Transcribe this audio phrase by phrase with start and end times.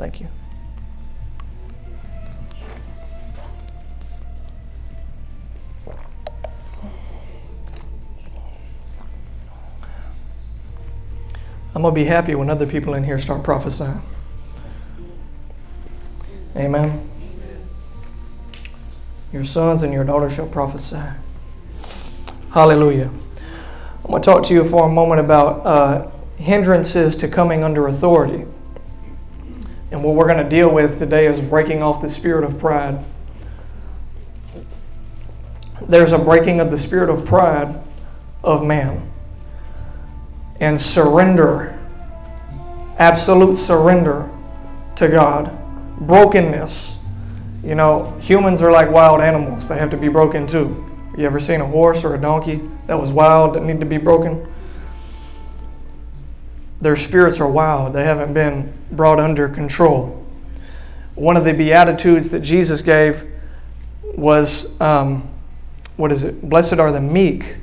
[0.00, 0.28] Thank you.
[11.74, 14.00] I'm going to be happy when other people in here start prophesying.
[16.56, 17.06] Amen.
[19.34, 20.96] Your sons and your daughters shall prophesy.
[22.52, 23.10] Hallelujah.
[24.02, 27.88] I'm going to talk to you for a moment about uh, hindrances to coming under
[27.88, 28.46] authority.
[29.90, 33.04] And what we're going to deal with today is breaking off the spirit of pride.
[35.88, 37.82] There's a breaking of the spirit of pride
[38.44, 39.10] of man.
[40.60, 41.76] And surrender,
[42.98, 44.28] absolute surrender
[44.96, 45.56] to God.
[46.00, 46.96] Brokenness.
[47.64, 50.86] You know, humans are like wild animals, they have to be broken too.
[51.16, 53.98] You ever seen a horse or a donkey that was wild that need to be
[53.98, 54.46] broken?
[56.80, 57.92] Their spirits are wild.
[57.92, 60.26] They haven't been brought under control.
[61.14, 63.24] One of the beatitudes that Jesus gave
[64.14, 65.28] was, um,
[65.96, 66.48] what is it?
[66.48, 67.56] Blessed are the meek,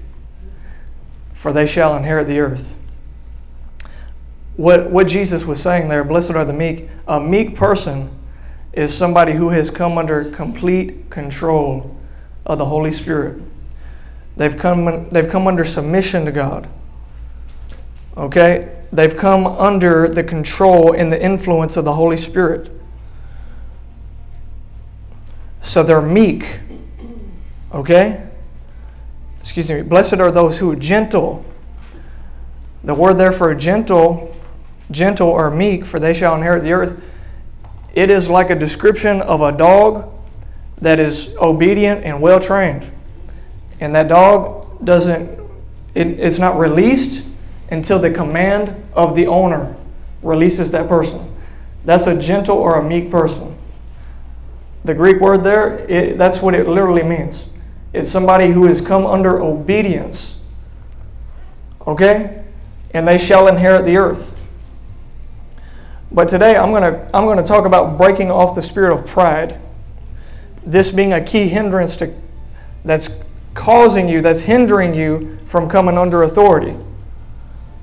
[1.33, 2.75] for they shall inherit the earth.
[4.55, 8.09] What, what Jesus was saying there, blessed are the meek, a meek person
[8.73, 11.95] is somebody who has come under complete control
[12.45, 13.41] of the Holy Spirit.
[14.35, 16.69] They've come, they've come under submission to God.
[18.15, 18.76] Okay?
[18.91, 22.71] They've come under the control and the influence of the Holy Spirit.
[25.61, 26.59] So they're meek.
[27.73, 28.25] Okay?
[29.39, 29.81] Excuse me.
[29.81, 31.43] Blessed are those who are gentle.
[32.83, 34.33] The word there for gentle,
[34.91, 37.01] gentle or meek, for they shall inherit the earth.
[37.93, 40.13] It is like a description of a dog
[40.79, 42.89] that is obedient and well trained.
[43.81, 45.39] And that dog doesn't,
[45.95, 47.26] it, it's not released
[47.69, 49.75] until the command of the owner
[50.21, 51.35] releases that person.
[51.85, 53.57] That's a gentle or a meek person.
[54.83, 57.49] The Greek word there, it, that's what it literally means.
[57.93, 60.41] It's somebody who has come under obedience.
[61.85, 62.43] Okay?
[62.93, 64.35] And they shall inherit the earth.
[66.11, 69.05] But today I'm going to I'm going to talk about breaking off the spirit of
[69.05, 69.59] pride
[70.67, 72.13] this being a key hindrance to,
[72.83, 73.09] that's
[73.53, 76.75] causing you, that's hindering you from coming under authority.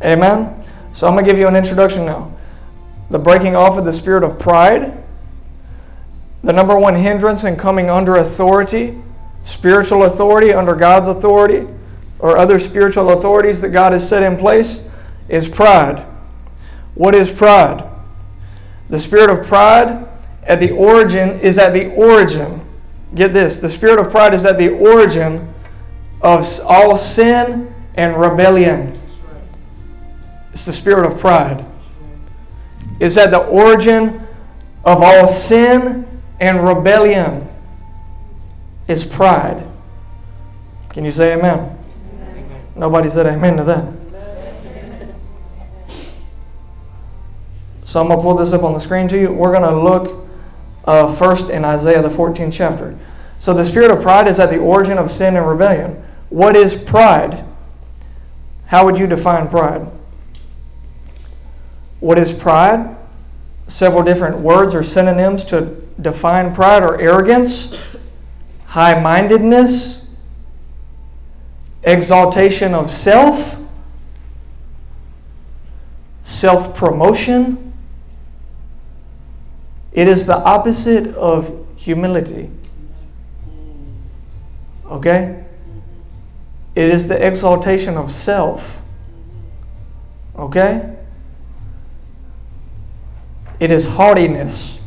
[0.04, 0.62] Amen?
[0.92, 2.32] So I'm going to give you an introduction now.
[3.10, 5.02] The breaking off of the spirit of pride,
[6.42, 9.00] the number one hindrance in coming under authority,
[9.44, 11.66] spiritual authority, under God's authority,
[12.18, 14.88] or other spiritual authorities that God has set in place,
[15.28, 16.04] is pride.
[16.94, 17.84] What is pride?
[18.90, 20.06] The spirit of pride
[20.44, 22.60] at the origin is at the origin
[23.14, 25.52] Get this the spirit of pride is at the origin
[26.20, 29.00] of all sin and rebellion.
[30.54, 31.64] It's the spirit of pride.
[33.00, 34.24] It's at the origin
[34.84, 36.06] of all sin
[36.38, 37.48] and rebellion.
[38.86, 39.66] Is pride.
[40.90, 41.58] Can you say amen?
[41.58, 42.62] amen?
[42.76, 43.92] Nobody said amen to that.
[47.84, 49.32] So I'm going to pull this up on the screen to you.
[49.32, 50.28] We're going to look
[50.84, 52.96] uh, first in Isaiah, the 14th chapter.
[53.40, 56.00] So the spirit of pride is at the origin of sin and rebellion.
[56.28, 57.44] What is pride?
[58.66, 59.86] How would you define pride?
[62.04, 62.94] What is pride?
[63.66, 67.74] Several different words or synonyms to define pride are arrogance,
[68.66, 70.06] high mindedness,
[71.82, 73.56] exaltation of self,
[76.24, 77.72] self promotion,
[79.94, 82.50] it is the opposite of humility.
[84.90, 85.42] Okay?
[86.74, 88.82] It is the exaltation of self.
[90.36, 90.94] Okay?
[93.64, 94.78] It is haughtiness,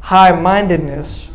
[0.00, 1.26] high mindedness.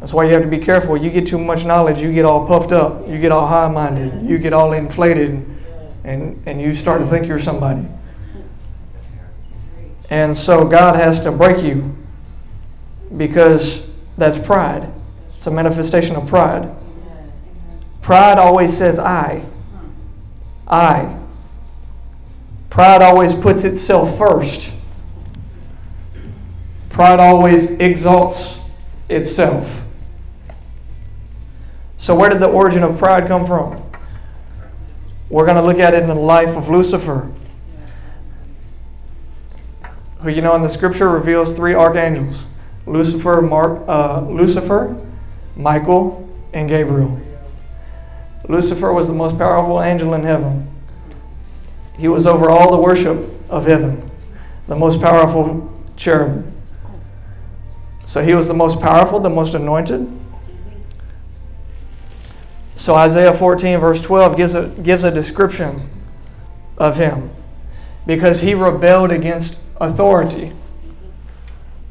[0.00, 0.96] That's why you have to be careful.
[0.96, 4.26] You get too much knowledge, you get all puffed up, you get all high minded,
[4.26, 5.44] you get all inflated,
[6.04, 7.86] and, and you start to think you're somebody.
[10.08, 11.94] And so God has to break you
[13.18, 14.90] because that's pride.
[15.36, 16.74] It's a manifestation of pride.
[18.00, 19.44] Pride always says I.
[20.66, 21.18] I.
[22.72, 24.74] Pride always puts itself first.
[26.88, 28.58] Pride always exalts
[29.08, 29.82] itself.
[31.98, 33.82] So, where did the origin of pride come from?
[35.28, 37.30] We're going to look at it in the life of Lucifer
[40.22, 42.44] who you know in the scripture reveals three archangels
[42.86, 44.96] Lucifer, Mark, uh, Lucifer,
[45.54, 47.20] Michael, and Gabriel.
[48.48, 50.68] Lucifer was the most powerful angel in heaven.
[51.98, 53.18] He was over all the worship
[53.50, 54.02] of heaven.
[54.68, 56.46] the most powerful cherub.
[58.06, 60.08] So he was the most powerful, the most anointed.
[62.76, 65.88] So Isaiah 14, verse 12, gives a, gives a description
[66.78, 67.30] of him
[68.06, 70.52] because he rebelled against authority.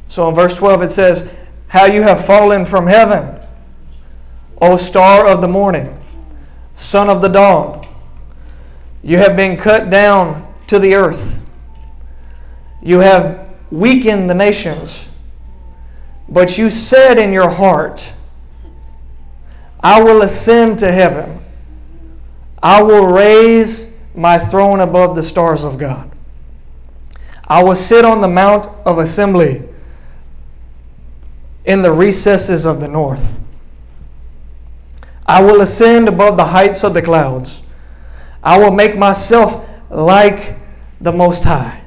[0.08, 1.32] So in verse 12 it says,
[1.68, 3.40] How you have fallen from heaven,
[4.62, 5.98] O star of the morning,
[6.76, 7.81] son of the dawn.
[9.04, 11.40] You have been cut down to the earth.
[12.82, 15.08] You have weakened the nations.
[16.30, 18.12] But you said in your heart,
[19.80, 21.44] I will ascend to heaven.
[22.62, 26.12] I will raise my throne above the stars of God.
[27.48, 29.64] I will sit on the mount of assembly
[31.66, 33.40] in the recesses of the north.
[35.26, 37.61] I will ascend above the heights of the clouds.
[38.44, 40.56] I will make myself like
[41.00, 41.80] the Most High.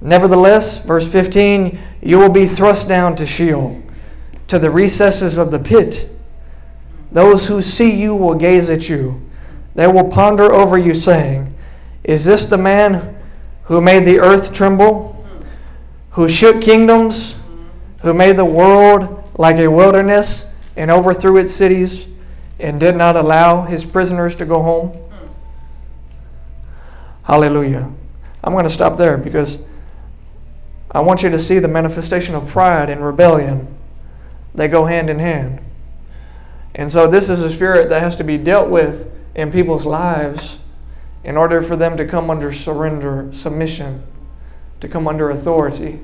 [0.00, 3.80] Nevertheless, verse 15, you will be thrust down to Sheol,
[4.48, 6.10] to the recesses of the pit.
[7.12, 9.20] Those who see you will gaze at you.
[9.74, 11.54] They will ponder over you, saying,
[12.04, 13.16] Is this the man
[13.64, 15.24] who made the earth tremble,
[16.10, 17.34] who shook kingdoms,
[18.00, 22.06] who made the world like a wilderness and overthrew its cities
[22.62, 24.96] and did not allow his prisoners to go home?
[27.24, 27.90] Hallelujah.
[28.42, 29.64] I'm going to stop there because
[30.90, 33.66] I want you to see the manifestation of pride and rebellion.
[34.54, 35.60] They go hand in hand.
[36.74, 40.58] And so, this is a spirit that has to be dealt with in people's lives
[41.24, 44.02] in order for them to come under surrender, submission,
[44.80, 46.00] to come under authority.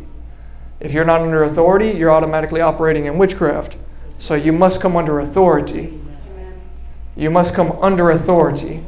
[0.80, 3.76] If you're not under authority, you're automatically operating in witchcraft.
[4.18, 5.98] So, you must come under authority.
[7.18, 8.86] You must come under authority.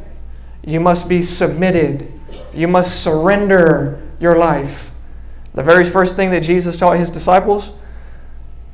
[0.65, 2.12] You must be submitted.
[2.55, 4.93] You must surrender your life.
[5.55, 7.73] The very first thing that Jesus taught his disciples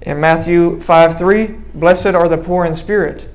[0.02, 3.26] in Matthew 5 3 Blessed are the poor in spirit,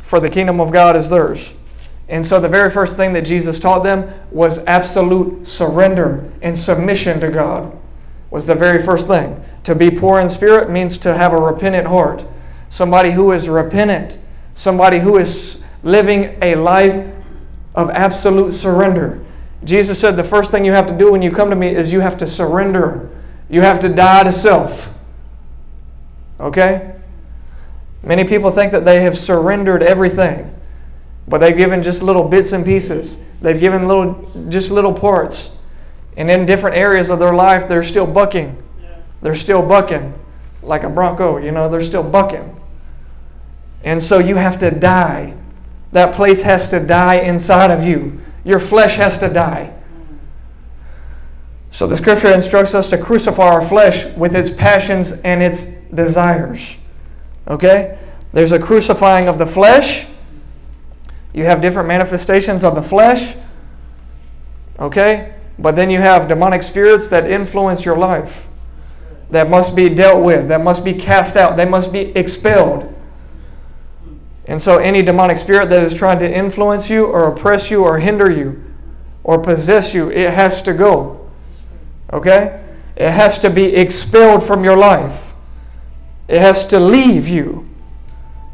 [0.00, 1.52] for the kingdom of God is theirs.
[2.08, 7.20] And so the very first thing that Jesus taught them was absolute surrender and submission
[7.20, 7.76] to God.
[8.30, 9.44] Was the very first thing.
[9.64, 12.24] To be poor in spirit means to have a repentant heart.
[12.80, 14.16] Somebody who is repentant.
[14.54, 17.14] Somebody who is living a life
[17.74, 19.22] of absolute surrender.
[19.64, 21.92] Jesus said the first thing you have to do when you come to me is
[21.92, 23.10] you have to surrender.
[23.50, 24.94] You have to die to self.
[26.40, 26.94] Okay?
[28.02, 30.50] Many people think that they have surrendered everything,
[31.28, 33.22] but they've given just little bits and pieces.
[33.42, 35.54] They've given little just little parts.
[36.16, 38.56] And in different areas of their life, they're still bucking.
[39.20, 40.14] They're still bucking
[40.62, 42.56] like a bronco, you know, they're still bucking.
[43.84, 45.34] And so you have to die.
[45.92, 48.20] That place has to die inside of you.
[48.44, 49.74] Your flesh has to die.
[51.70, 56.76] So the scripture instructs us to crucify our flesh with its passions and its desires.
[57.48, 57.98] Okay?
[58.32, 60.06] There's a crucifying of the flesh.
[61.32, 63.36] You have different manifestations of the flesh.
[64.78, 65.34] Okay?
[65.60, 68.46] But then you have demonic spirits that influence your life,
[69.30, 72.89] that must be dealt with, that must be cast out, they must be expelled.
[74.50, 78.00] And so, any demonic spirit that is trying to influence you or oppress you or
[78.00, 78.60] hinder you
[79.22, 81.30] or possess you, it has to go.
[82.12, 82.60] Okay?
[82.96, 85.34] It has to be expelled from your life.
[86.26, 87.68] It has to leave you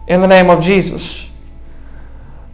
[0.06, 1.26] in the name of Jesus.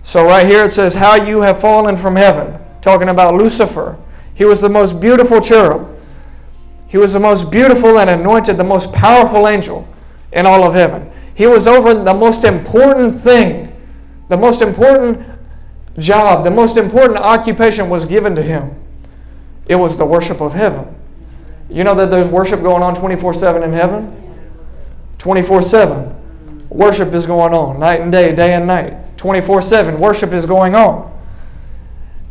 [0.04, 2.60] So, right here it says, How you have fallen from heaven.
[2.80, 3.98] Talking about Lucifer.
[4.34, 5.98] He was the most beautiful cherub.
[6.86, 9.88] He was the most beautiful and anointed, the most powerful angel
[10.32, 11.11] in all of heaven.
[11.42, 13.76] He was over the most important thing,
[14.28, 15.26] the most important
[15.98, 18.70] job, the most important occupation was given to him.
[19.66, 20.86] It was the worship of heaven.
[21.68, 24.36] You know that there's worship going on 24 7 in heaven?
[25.18, 26.68] 24 7.
[26.68, 29.18] Worship is going on night and day, day and night.
[29.18, 29.98] 24 7.
[29.98, 31.10] Worship is going on.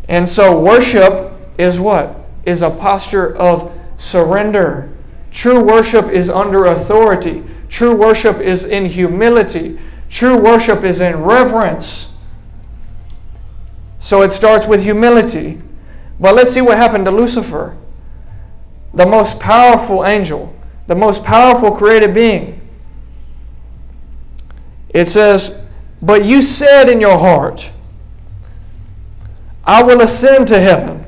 [0.08, 2.16] And so, worship is what?
[2.46, 4.90] Is a posture of surrender.
[5.32, 7.44] True worship is under authority.
[7.72, 9.80] True worship is in humility.
[10.10, 12.14] True worship is in reverence.
[14.00, 15.60] So it starts with humility.
[16.20, 17.78] But let's see what happened to Lucifer,
[18.94, 20.54] the most powerful angel,
[20.88, 22.60] the most powerful created being.
[24.90, 25.64] It says,
[26.02, 27.72] But you said in your heart,
[29.64, 31.06] I will ascend to heaven.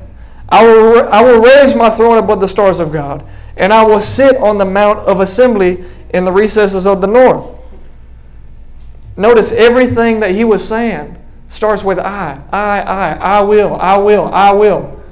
[0.48, 3.22] I will, I will raise my throne above the stars of God,
[3.58, 7.56] and I will sit on the mount of assembly in the recesses of the north.
[9.16, 11.16] Notice everything that he was saying
[11.48, 12.40] starts with I.
[12.52, 15.02] I, I, I will, I will, I will.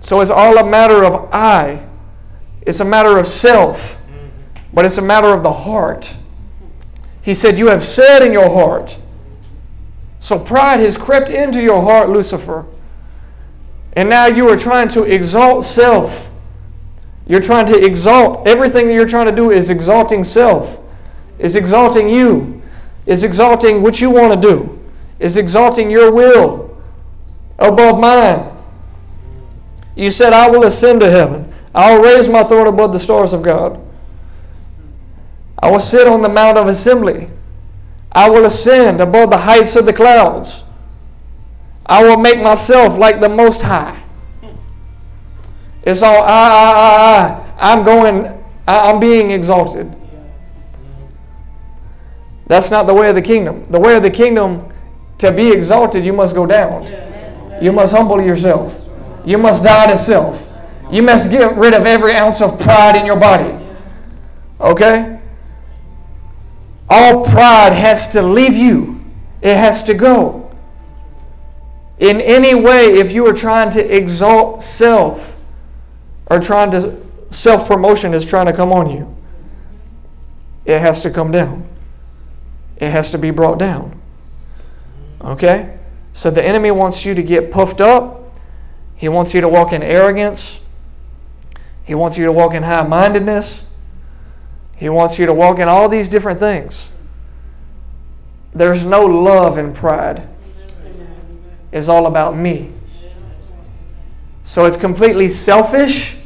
[0.00, 1.86] So it's all a matter of I.
[2.62, 4.00] It's a matter of self,
[4.72, 6.12] but it's a matter of the heart.
[7.20, 8.98] He said, You have said in your heart.
[10.20, 12.64] So pride has crept into your heart, Lucifer.
[13.92, 16.30] And now you are trying to exalt self.
[17.26, 18.46] You're trying to exalt.
[18.46, 20.78] Everything that you're trying to do is exalting self,
[21.38, 22.62] is exalting you,
[23.06, 24.78] is exalting what you want to do,
[25.18, 26.76] is exalting your will
[27.58, 28.50] above mine.
[29.96, 31.54] You said, I will ascend to heaven.
[31.74, 33.80] I will raise my throne above the stars of God.
[35.58, 37.28] I will sit on the mount of assembly.
[38.12, 40.62] I will ascend above the heights of the clouds.
[41.86, 44.03] I will make myself like the Most High.
[45.84, 47.72] It's all I, I, I, I.
[47.72, 48.26] I'm going,
[48.66, 49.94] I, I'm being exalted.
[52.46, 53.66] That's not the way of the kingdom.
[53.70, 54.72] The way of the kingdom,
[55.18, 56.86] to be exalted, you must go down.
[57.62, 58.88] You must humble yourself.
[59.24, 60.40] You must die to self.
[60.90, 63.54] You must get rid of every ounce of pride in your body.
[64.60, 65.18] Okay?
[66.88, 69.02] All pride has to leave you,
[69.40, 70.50] it has to go.
[71.98, 75.33] In any way, if you are trying to exalt self
[76.26, 77.00] or trying to
[77.30, 79.14] self promotion is trying to come on you,
[80.64, 81.68] it has to come down.
[82.76, 84.00] It has to be brought down.
[85.20, 85.78] Okay?
[86.12, 88.36] So the enemy wants you to get puffed up.
[88.96, 90.60] He wants you to walk in arrogance.
[91.84, 93.64] He wants you to walk in high mindedness.
[94.76, 96.90] He wants you to walk in all these different things.
[98.54, 100.28] There's no love in pride.
[101.72, 102.72] It's all about me.
[104.54, 106.16] So it's completely selfish.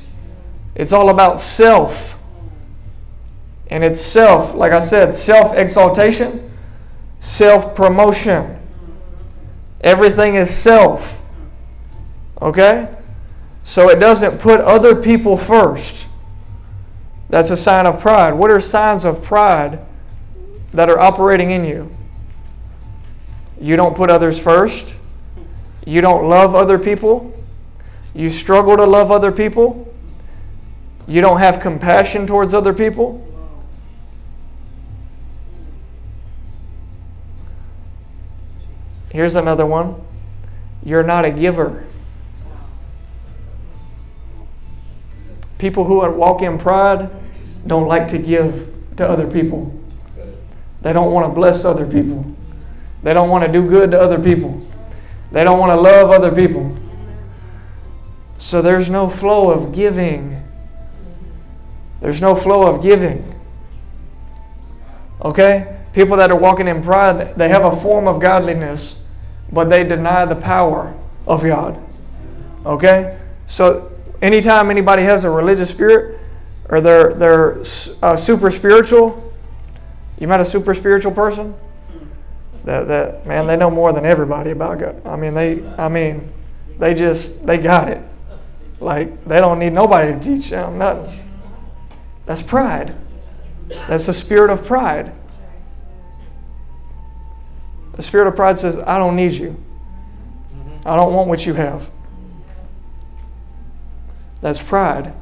[0.75, 2.19] It's all about self.
[3.69, 6.53] And it's self, like I said, self exaltation,
[7.21, 8.61] self promotion.
[9.81, 11.19] Everything is self.
[12.43, 12.95] Okay?
[13.63, 16.07] So it doesn't put other people first.
[17.31, 18.35] That's a sign of pride.
[18.35, 19.79] What are signs of pride
[20.75, 21.91] that are operating in you?
[23.59, 24.95] You don't put others first.
[25.87, 27.33] You don't love other people.
[28.15, 29.95] You struggle to love other people.
[31.07, 33.25] You don't have compassion towards other people.
[39.11, 40.01] Here's another one.
[40.85, 41.87] You're not a giver.
[45.59, 47.11] People who walk in pride
[47.67, 49.75] don't like to give to other people.
[50.83, 52.25] They don't want to bless other people.
[53.03, 54.65] They don't want to do good to other people.
[55.33, 56.78] They don't want to love other people.
[58.39, 60.43] So there's no flow of giving.
[62.01, 63.35] There's no flow of giving.
[65.23, 65.77] Okay?
[65.93, 69.01] People that are walking in pride, they have a form of godliness,
[69.53, 70.95] but they deny the power
[71.27, 71.79] of God.
[72.65, 73.19] Okay?
[73.47, 73.93] So
[74.23, 76.21] anytime anybody has a religious spirit
[76.69, 77.63] or they're, they're
[78.03, 79.33] uh, super spiritual,
[80.19, 81.55] you met a super spiritual person?
[82.69, 85.07] that that man they know more than everybody about God.
[85.07, 86.31] I mean they I mean
[86.79, 88.03] they just they got it.
[88.81, 91.29] Like they don't need nobody to teach them nothing.
[92.27, 92.95] That's pride.
[93.69, 95.13] That's the spirit of pride.
[97.95, 99.57] The spirit of pride says, I don't need you.
[100.87, 101.91] I don't want what you have.
[104.41, 105.13] That's pride.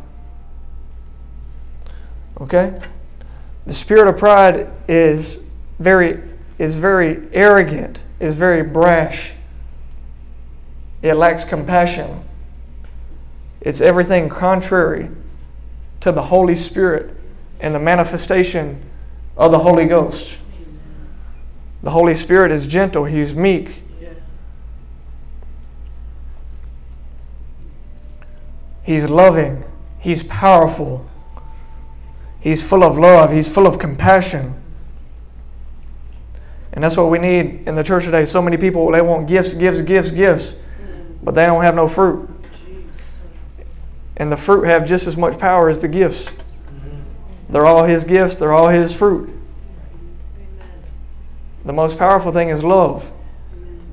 [2.40, 2.78] Okay?
[3.64, 5.42] The spirit of pride is
[5.78, 6.22] very
[6.58, 9.32] is very arrogant, is very brash.
[11.02, 12.22] It lacks compassion.
[13.66, 15.10] It's everything contrary
[15.98, 17.16] to the Holy Spirit
[17.58, 18.80] and the manifestation
[19.36, 20.38] of the Holy Ghost.
[21.82, 23.82] The Holy Spirit is gentle, He's meek.
[28.84, 29.64] He's loving,
[29.98, 31.04] He's powerful,
[32.38, 34.54] He's full of love, He's full of compassion.
[36.72, 38.26] And that's what we need in the church today.
[38.26, 40.54] So many people, they want gifts, gifts, gifts, gifts,
[41.20, 42.35] but they don't have no fruit.
[44.16, 46.26] And the fruit have just as much power as the gifts.
[47.48, 49.30] They're all His gifts, they're all His fruit.
[51.64, 53.10] The most powerful thing is love,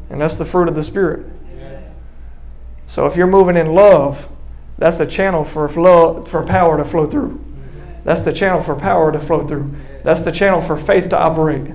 [0.09, 1.25] and that's the fruit of the Spirit.
[2.85, 4.29] So if you're moving in love,
[4.77, 7.43] that's a channel for flow, for power to flow through.
[8.03, 9.75] That's the channel for power to flow through.
[10.03, 11.73] That's the channel for faith to operate.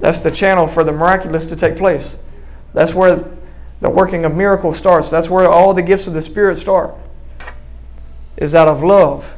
[0.00, 2.18] That's the channel for the miraculous to take place.
[2.74, 3.24] That's where
[3.80, 5.10] the working of miracles starts.
[5.10, 6.94] That's where all the gifts of the Spirit start.
[8.36, 9.36] Is out of love.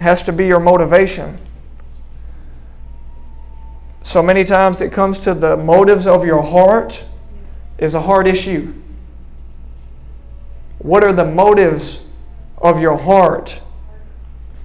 [0.00, 1.38] It has to be your motivation.
[4.02, 7.02] So many times it comes to the motives of your heart
[7.78, 8.74] is a hard issue.
[10.78, 12.04] What are the motives
[12.58, 13.60] of your heart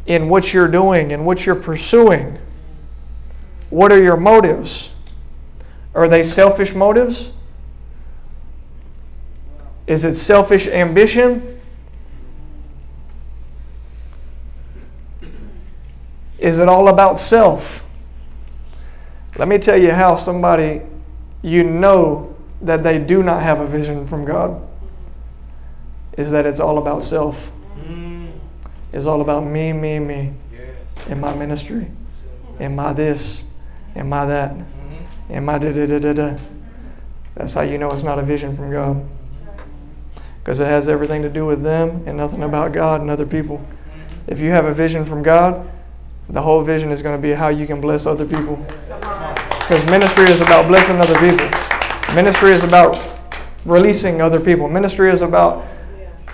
[0.06, 2.38] in what you're doing and what you're pursuing?
[3.70, 4.90] What are your motives?
[5.96, 7.32] Are they selfish motives?
[9.88, 11.59] Is it selfish ambition?
[16.40, 17.86] Is it all about self?
[19.38, 20.82] Let me tell you how somebody
[21.42, 24.68] you know that they do not have a vision from God
[26.18, 27.52] is that it's all about self.
[27.78, 28.32] Mm.
[28.92, 30.34] It's all about me, me, me.
[31.08, 31.90] In my ministry.
[32.60, 33.44] In my this.
[33.96, 34.52] In my that.
[34.52, 35.34] Mm-hmm.
[35.34, 36.38] In my da da da da da.
[37.36, 39.06] That's how you know it's not a vision from God.
[40.40, 43.66] Because it has everything to do with them and nothing about God and other people.
[44.28, 45.70] If you have a vision from God,
[46.30, 48.56] the whole vision is going to be how you can bless other people.
[48.56, 51.48] Because ministry is about blessing other people.
[52.16, 52.98] Ministry is about
[53.66, 54.68] releasing other people.
[54.68, 55.68] Ministry is about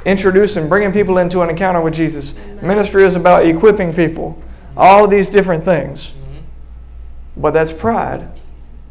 [0.06, 2.36] introducing, bringing people into an encounter with Jesus.
[2.62, 4.42] Ministry is about equipping people.
[4.78, 6.14] All these different things.
[7.38, 8.28] But that's pride.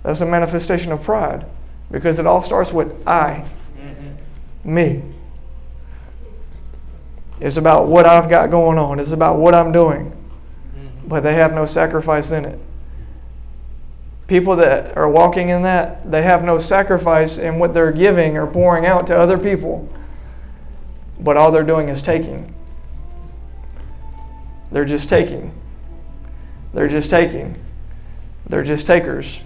[0.02, 1.46] That's a manifestation of pride.
[1.90, 3.44] Because it all starts with I,
[4.64, 5.02] me.
[7.40, 10.14] It's about what I've got going on, it's about what I'm doing.
[11.06, 12.58] But they have no sacrifice in it.
[14.26, 18.46] People that are walking in that, they have no sacrifice in what they're giving or
[18.46, 19.88] pouring out to other people
[21.20, 22.52] but all they're doing is taking.
[24.73, 25.52] They're just taking.
[26.73, 27.56] They're just taking.
[28.46, 29.40] They're just takers.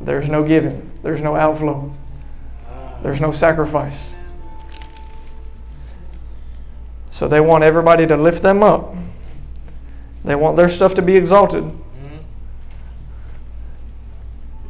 [0.00, 0.90] There's no giving.
[1.02, 1.92] There's no outflow.
[3.02, 4.14] There's no sacrifice.
[7.10, 8.94] So they want everybody to lift them up.
[10.28, 11.64] They want their stuff to be exalted.
[11.64, 12.18] Mm-hmm.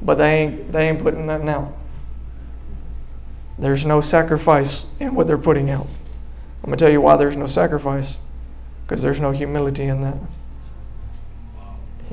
[0.03, 1.77] But they ain't they ain't putting nothing out.
[3.59, 5.88] There's no sacrifice in what they're putting out.
[6.62, 8.16] I'm going to tell you why there's no sacrifice
[8.85, 10.14] because there's no humility in that.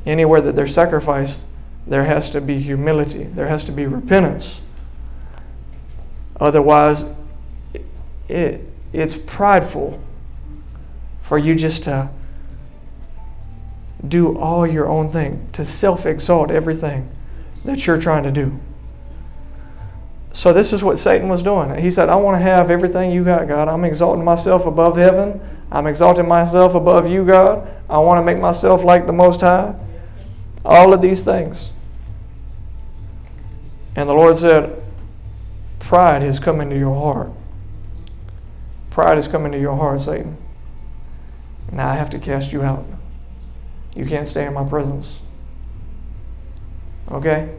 [0.08, 1.45] Anywhere that there's sacrifice,
[1.86, 4.60] there has to be humility, there has to be repentance.
[6.39, 7.05] Otherwise,
[8.27, 8.60] it,
[8.91, 9.99] it's prideful
[11.21, 12.10] for you just to
[14.08, 17.10] do all your own thing, to self exalt everything
[17.65, 18.58] that you're trying to do.
[20.34, 21.73] So this is what Satan was doing.
[21.81, 23.69] He said, I want to have everything you got, God.
[23.69, 25.39] I'm exalting myself above heaven.
[25.71, 27.67] I'm exalting myself above you, God.
[27.89, 29.73] I want to make myself like the Most High.
[30.65, 31.71] All of these things.
[33.95, 34.84] And the Lord said,
[35.79, 37.29] Pride has come into your heart.
[38.89, 40.36] Pride has come into your heart, Satan.
[41.71, 42.86] Now I have to cast you out.
[43.95, 45.17] You can't stay in my presence.
[47.12, 47.53] Okay?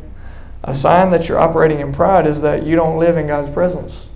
[0.64, 4.06] A sign that you're operating in pride is that you don't live in God's presence.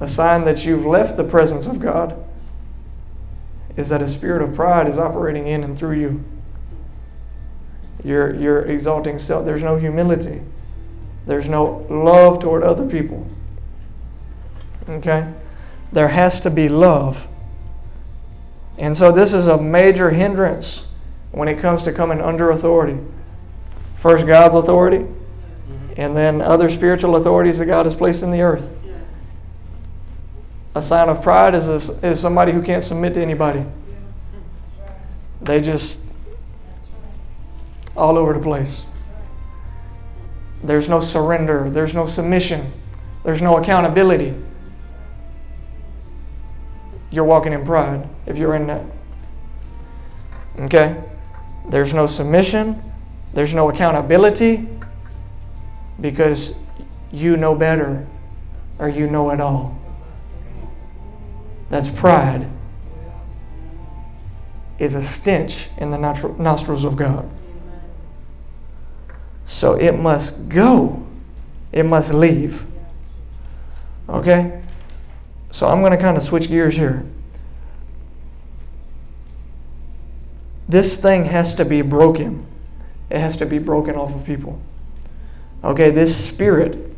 [0.00, 2.24] A sign that you've left the presence of God
[3.76, 6.24] is that a spirit of pride is operating in and through you.
[8.04, 9.44] You're, you're exalting self.
[9.44, 10.40] There's no humility.
[11.26, 13.26] There's no love toward other people.
[14.88, 15.30] Okay?
[15.92, 17.26] There has to be love.
[18.78, 20.86] And so this is a major hindrance
[21.32, 22.98] when it comes to coming under authority.
[24.00, 25.04] First, God's authority,
[25.96, 28.70] and then other spiritual authorities that God has placed in the earth.
[30.76, 33.64] A sign of pride is, a, is somebody who can't submit to anybody.
[35.42, 36.00] They just
[37.96, 38.86] all over the place.
[40.62, 41.68] There's no surrender.
[41.68, 42.70] There's no submission.
[43.24, 44.34] There's no accountability.
[47.10, 48.84] You're walking in pride if you're in that.
[50.60, 51.02] Okay?
[51.70, 52.80] There's no submission.
[53.32, 54.68] There's no accountability
[56.00, 56.54] because
[57.10, 58.06] you know better
[58.78, 59.76] or you know it all.
[61.70, 62.46] That's pride.
[64.78, 67.28] Is a stench in the nostrils of God.
[69.46, 71.04] So it must go.
[71.72, 72.64] It must leave.
[74.08, 74.62] Okay?
[75.50, 77.04] So I'm going to kind of switch gears here.
[80.68, 82.46] This thing has to be broken.
[83.10, 84.60] It has to be broken off of people.
[85.64, 86.92] Okay, this spirit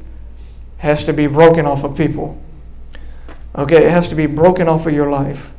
[0.78, 2.40] has to be broken off of people.
[3.54, 5.52] Okay, it has to be broken off of your life.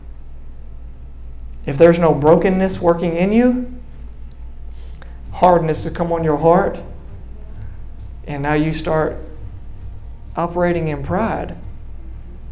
[1.66, 3.72] If there's no brokenness working in you,
[5.32, 6.80] hardness to come on your heart,
[8.28, 9.18] and now you start
[10.36, 11.56] operating in pride.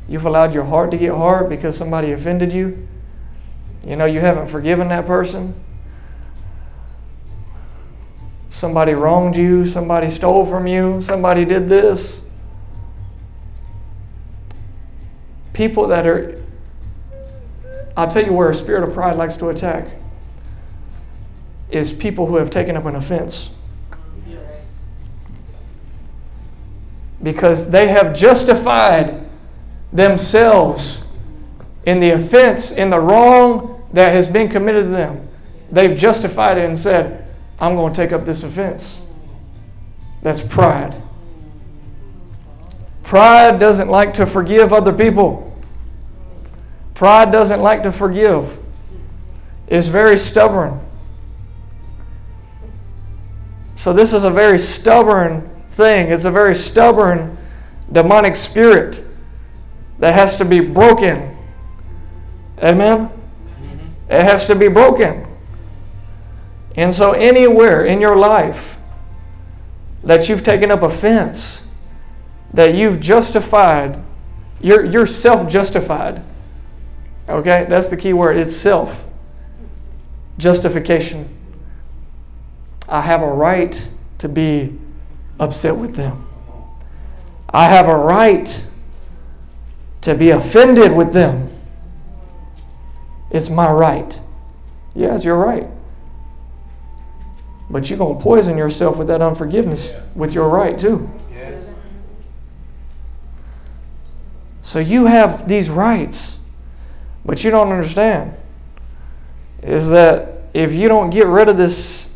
[0.07, 2.88] You've allowed your heart to get hard because somebody offended you.
[3.89, 5.53] You know, you haven't forgiven that person.
[8.59, 12.25] somebody wronged you, somebody stole from you, somebody did this.
[15.53, 16.41] People that are,
[17.95, 19.87] I'll tell you where a spirit of pride likes to attack
[21.71, 23.51] is people who have taken up an offense.
[27.23, 29.25] Because they have justified
[29.93, 31.03] themselves
[31.85, 35.27] in the offense, in the wrong that has been committed to them.
[35.71, 39.01] They've justified it and said, I'm going to take up this offense.
[40.21, 40.93] That's pride.
[43.03, 45.45] Pride doesn't like to forgive other people.
[46.93, 48.57] Pride doesn't like to forgive.
[49.67, 50.79] It's very stubborn.
[53.75, 56.11] So, this is a very stubborn thing.
[56.11, 57.37] It's a very stubborn
[57.91, 59.01] demonic spirit
[59.99, 61.35] that has to be broken.
[62.61, 63.09] Amen?
[64.09, 65.25] It has to be broken.
[66.75, 68.77] And so, anywhere in your life
[70.03, 71.63] that you've taken up offense,
[72.53, 74.01] that you've justified,
[74.61, 76.23] you're, you're self justified.
[77.27, 77.65] Okay?
[77.69, 78.37] That's the key word.
[78.37, 79.03] It's self
[80.37, 81.27] justification.
[82.87, 83.87] I have a right
[84.19, 84.77] to be
[85.39, 86.27] upset with them.
[87.49, 88.65] I have a right
[90.01, 91.49] to be offended with them.
[93.31, 94.19] It's my right.
[94.95, 95.67] Yes, you're right.
[97.69, 101.09] But you're going to poison yourself with that unforgiveness with your right, too.
[104.61, 106.37] So you have these rights,
[107.25, 108.35] but you don't understand
[109.63, 112.13] is that if you don't get rid of this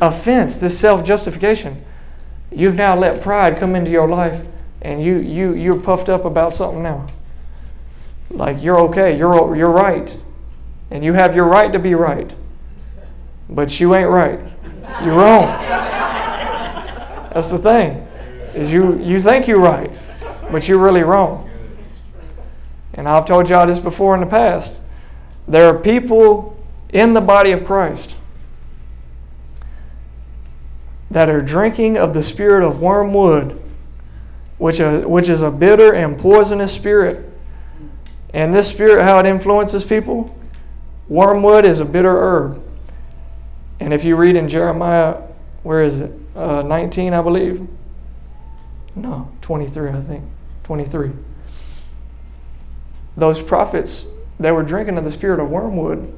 [0.00, 1.84] offense, this self justification.
[2.50, 4.44] You've now let pride come into your life
[4.82, 7.06] and you, you, you're puffed up about something now.
[8.30, 10.14] Like you're okay, you're, you're right.
[10.92, 12.30] And you have your right to be right.
[13.48, 14.38] But you ain't right.
[15.02, 15.46] You're wrong.
[17.32, 18.06] That's the thing.
[18.54, 19.90] Is you, you think you're right,
[20.50, 21.50] but you're really wrong.
[22.92, 24.78] And I've told y'all this before in the past.
[25.48, 28.14] There are people in the body of Christ
[31.10, 33.58] that are drinking of the spirit of wormwood,
[34.58, 37.30] which, uh, which is a bitter and poisonous spirit.
[38.34, 40.36] And this spirit, how it influences people,
[41.08, 42.62] wormwood is a bitter herb.
[43.80, 45.16] And if you read in Jeremiah,
[45.62, 46.12] where is it?
[46.34, 47.66] Uh, 19, I believe.
[48.94, 50.24] No, 23, I think.
[50.64, 51.10] 23.
[53.16, 54.06] Those prophets,
[54.38, 56.12] they were drinking of the spirit of wormwood.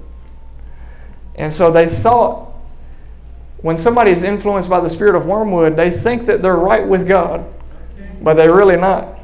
[1.37, 2.55] And so they thought
[3.65, 7.09] when somebody is influenced by the spirit of wormwood, they think that they're right with
[7.09, 7.47] God,
[8.21, 9.19] but they're really not.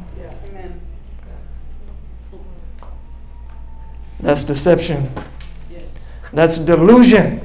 [4.21, 5.11] That's deception.
[6.33, 7.41] That's delusion.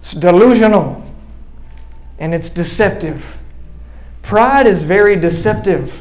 [0.00, 1.04] It's delusional.
[2.18, 3.24] And it's deceptive.
[4.22, 5.92] Pride is very deceptive.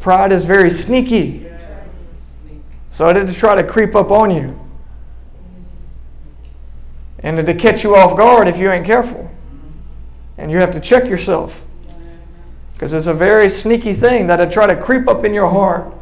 [0.00, 1.46] Pride is very sneaky.
[2.90, 4.58] So it'll try to creep up on you
[7.26, 9.28] and to catch you off guard if you ain't careful.
[10.38, 11.60] And you have to check yourself.
[12.72, 15.92] Because it's a very sneaky thing that'll try to creep up in your heart.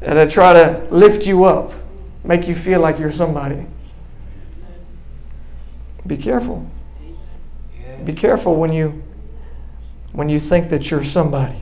[0.00, 1.72] That'll try to lift you up,
[2.24, 3.66] make you feel like you're somebody.
[6.06, 6.68] Be careful.
[8.04, 9.02] Be careful when you
[10.12, 11.60] when you think that you're somebody.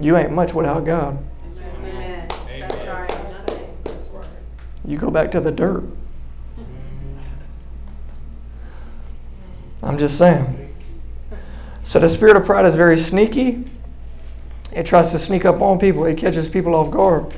[0.00, 1.18] You ain't much without God.
[4.84, 5.84] you go back to the dirt.
[9.82, 10.74] I'm just saying.
[11.82, 13.64] So the spirit of pride is very sneaky.
[14.72, 16.04] It tries to sneak up on people.
[16.06, 17.34] It catches people off guard.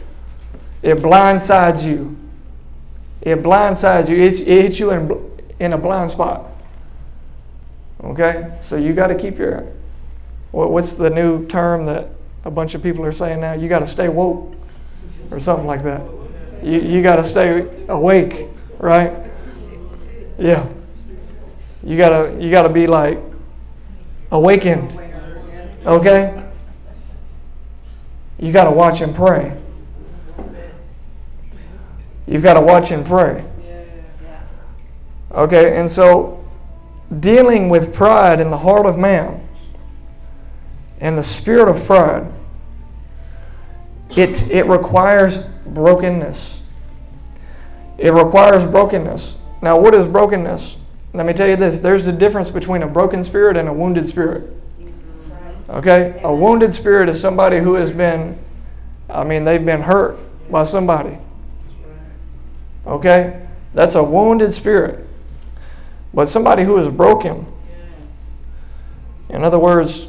[0.82, 2.16] It blindsides you.
[3.22, 4.22] It blindsides you.
[4.22, 6.46] It, it hits you in, in a blind spot.
[8.02, 8.56] Okay?
[8.60, 9.66] So you got to keep your.
[10.52, 12.08] What, what's the new term that
[12.44, 13.52] a bunch of people are saying now?
[13.52, 14.54] You got to stay woke
[15.30, 16.02] or something like that.
[16.62, 19.12] You, you got to stay awake, right?
[20.38, 20.66] Yeah.
[21.82, 23.18] You gotta you gotta be like
[24.32, 24.98] awakened.
[25.86, 26.42] Okay?
[28.38, 29.56] You gotta watch and pray.
[32.30, 33.44] You've got to watch and pray.
[35.32, 36.44] Okay, and so
[37.18, 39.46] dealing with pride in the heart of man
[41.00, 42.30] and the spirit of pride,
[44.10, 46.62] it, it requires brokenness.
[47.98, 49.36] It requires brokenness.
[49.60, 50.76] Now, what is brokenness?
[51.12, 54.06] Let me tell you this there's a difference between a broken spirit and a wounded
[54.06, 54.50] spirit.
[54.78, 55.70] Mm-hmm.
[55.72, 56.20] Okay?
[56.22, 58.38] A wounded spirit is somebody who has been,
[59.08, 61.18] I mean, they've been hurt by somebody.
[62.90, 63.46] Okay?
[63.72, 65.06] That's a wounded spirit.
[66.12, 67.46] But somebody who is broken.
[69.28, 70.08] In other words,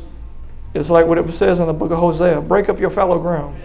[0.73, 3.55] it's like what it says in the book of Hosea break up your fallow ground.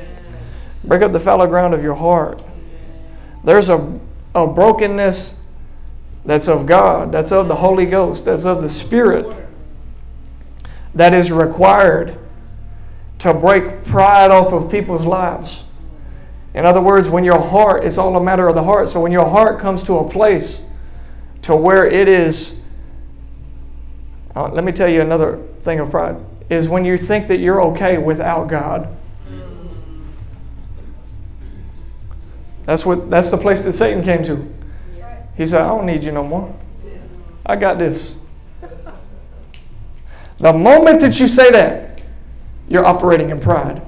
[0.85, 2.43] Break up the fallow ground of your heart.
[3.43, 3.99] There's a,
[4.35, 5.39] a brokenness
[6.25, 9.47] that's of God, that's of the Holy Ghost, that's of the Spirit
[10.95, 12.19] that is required
[13.19, 15.63] to break pride off of people's lives.
[16.57, 18.89] In other words, when your heart, it's all a matter of the heart.
[18.89, 20.65] So when your heart comes to a place
[21.43, 22.59] to where it is,
[24.35, 26.17] uh, let me tell you another thing of pride,
[26.49, 28.89] is when you think that you're okay without God.
[32.65, 34.45] That's what that's the place that Satan came to.
[35.37, 36.53] He said, I don't need you no more.
[37.45, 38.17] I got this.
[40.41, 42.03] The moment that you say that,
[42.69, 43.83] you're operating in pride.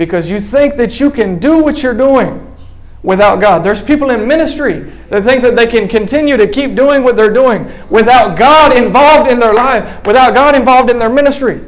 [0.00, 2.56] Because you think that you can do what you're doing
[3.02, 3.62] without God.
[3.62, 7.34] There's people in ministry that think that they can continue to keep doing what they're
[7.34, 11.60] doing without God involved in their life, without God involved in their ministry.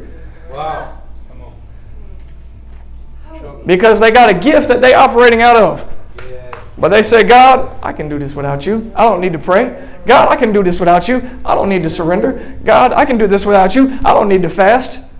[0.51, 0.99] Wow.
[3.67, 5.87] Because they got a gift that they're operating out of.
[6.79, 8.91] But they say, God, I can do this without you.
[8.97, 9.95] I don't need to pray.
[10.07, 11.17] God, I can do this without you.
[11.45, 12.59] I don't need to surrender.
[12.65, 13.99] God, I can do this without you.
[14.03, 15.12] I don't need to fast.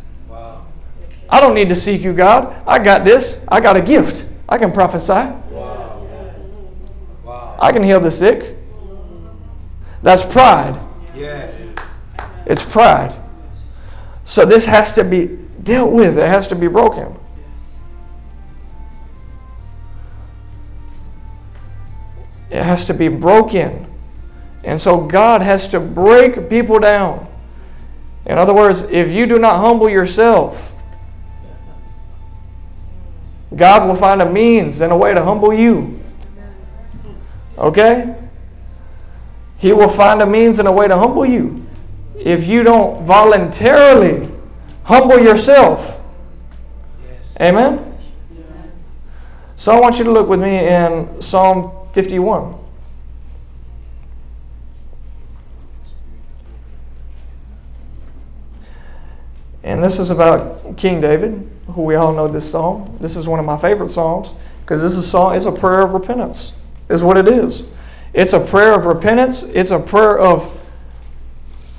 [1.33, 2.55] I don't need to seek you, God.
[2.67, 3.43] I got this.
[3.49, 4.29] I got a gift.
[4.51, 5.13] I can prophesy.
[5.13, 6.07] Wow.
[7.25, 7.57] Wow.
[7.59, 8.55] I can heal the sick.
[10.03, 10.79] That's pride.
[11.17, 11.55] Yes.
[12.45, 13.19] It's pride.
[14.25, 16.19] So this has to be dealt with.
[16.19, 17.17] It has to be broken.
[22.51, 23.87] It has to be broken.
[24.65, 27.27] And so God has to break people down.
[28.27, 30.72] In other words, if you do not humble yourself,
[33.57, 36.01] God will find a means and a way to humble you.
[37.59, 38.15] Okay?
[39.59, 41.65] He will find a means and a way to humble you.
[42.17, 44.31] If you don't voluntarily
[44.85, 46.01] humble yourself.
[47.41, 47.93] Amen?
[49.57, 52.62] So I want you to look with me in Psalm 51.
[59.65, 62.97] And this is about King David, who we all know this psalm.
[63.01, 65.83] This is one of my favorite psalms because this is a song, it's a prayer
[65.83, 66.53] of repentance,
[66.89, 67.65] is what it is.
[68.13, 70.61] It's a prayer of repentance, it's a prayer of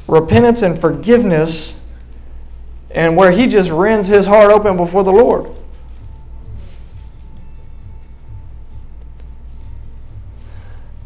[0.08, 1.80] repentance and forgiveness,
[2.92, 5.50] and where he just rends his heart open before the Lord.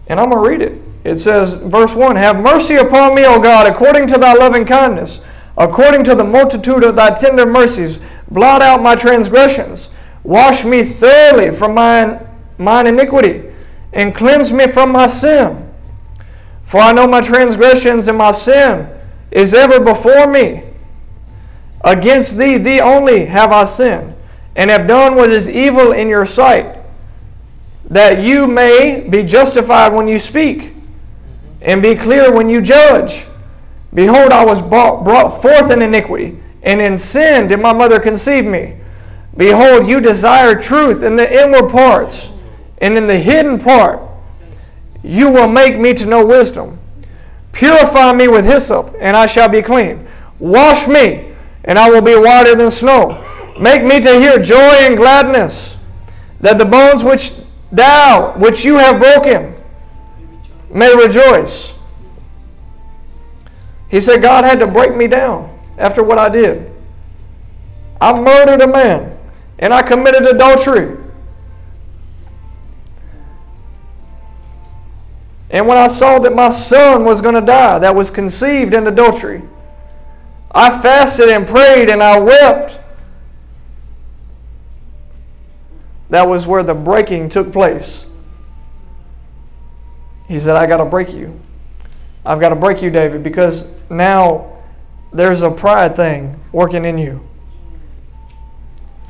[0.07, 0.81] And I'm going to read it.
[1.03, 5.21] It says, verse 1 Have mercy upon me, O God, according to thy loving kindness
[5.57, 9.89] According to the multitude of thy tender mercies, blot out my transgressions.
[10.23, 12.19] Wash me thoroughly from mine,
[12.57, 13.43] mine iniquity,
[13.93, 15.71] and cleanse me from my sin.
[16.63, 18.87] For I know my transgressions and my sin
[19.31, 20.63] is ever before me.
[21.81, 24.13] Against thee, thee only, have I sinned,
[24.55, 26.77] and have done what is evil in your sight,
[27.89, 30.73] that you may be justified when you speak,
[31.61, 33.26] and be clear when you judge.
[33.93, 38.75] Behold, I was brought forth in iniquity, and in sin did my mother conceive me.
[39.35, 42.31] Behold, you desire truth in the inward parts,
[42.79, 44.01] and in the hidden part
[45.03, 46.77] you will make me to know wisdom.
[47.53, 50.07] Purify me with hyssop, and I shall be clean.
[50.39, 51.31] Wash me,
[51.63, 53.23] and I will be whiter than snow.
[53.59, 55.77] Make me to hear joy and gladness,
[56.41, 57.31] that the bones which
[57.71, 59.55] thou, which you have broken,
[60.69, 61.66] may rejoice.
[63.89, 66.71] He said, God had to break me down after what I did.
[68.01, 69.17] I murdered a man
[69.59, 70.97] and I committed adultery.
[75.49, 78.87] And when I saw that my son was going to die, that was conceived in
[78.87, 79.41] adultery,
[80.51, 82.79] I fasted and prayed and I wept.
[86.09, 88.05] That was where the breaking took place.
[90.27, 91.39] He said, I got to break you.
[92.27, 94.57] I've got to break you, David, because now
[95.13, 97.27] there's a pride thing working in you.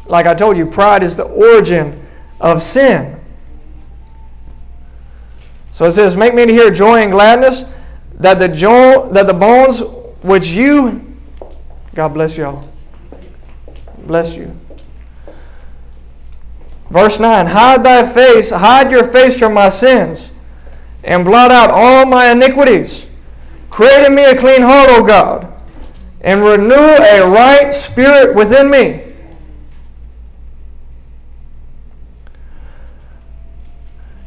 [0.05, 2.05] Like I told you, pride is the origin
[2.39, 3.19] of sin.
[5.71, 7.65] So it says, Make me to hear joy and gladness,
[8.19, 9.81] that the joy, that the bones
[10.21, 11.07] which you
[11.97, 12.63] God bless y'all.
[14.05, 14.55] Bless you.
[16.91, 20.29] Verse 9 Hide thy face, hide your face from my sins,
[21.03, 23.06] and blot out all my iniquities.
[23.69, 25.47] Create in me a clean heart, O God,
[26.21, 29.13] and renew a right spirit within me.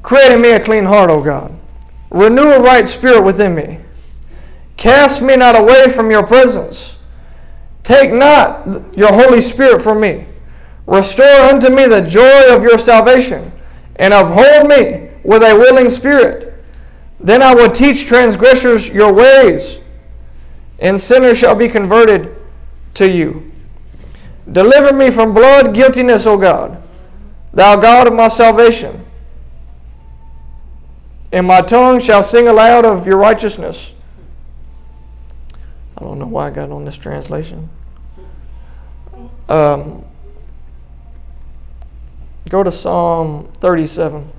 [0.02, 1.52] Create in me a clean heart, O God.
[2.10, 3.78] Renew a right spirit within me.
[4.76, 6.98] Cast me not away from your presence.
[7.82, 10.26] Take not your Holy Spirit from me.
[10.86, 13.52] Restore unto me the joy of your salvation,
[13.96, 16.49] and uphold me with a willing spirit.
[17.20, 19.78] Then I will teach transgressors your ways,
[20.78, 22.36] and sinners shall be converted
[22.94, 23.52] to you.
[24.50, 26.82] Deliver me from blood guiltiness, O God,
[27.52, 29.04] thou God of my salvation.
[31.32, 33.92] And my tongue shall sing aloud of your righteousness.
[35.96, 37.68] I don't know why I got on this translation.
[39.48, 40.04] Um,
[42.48, 44.32] go to Psalm 37.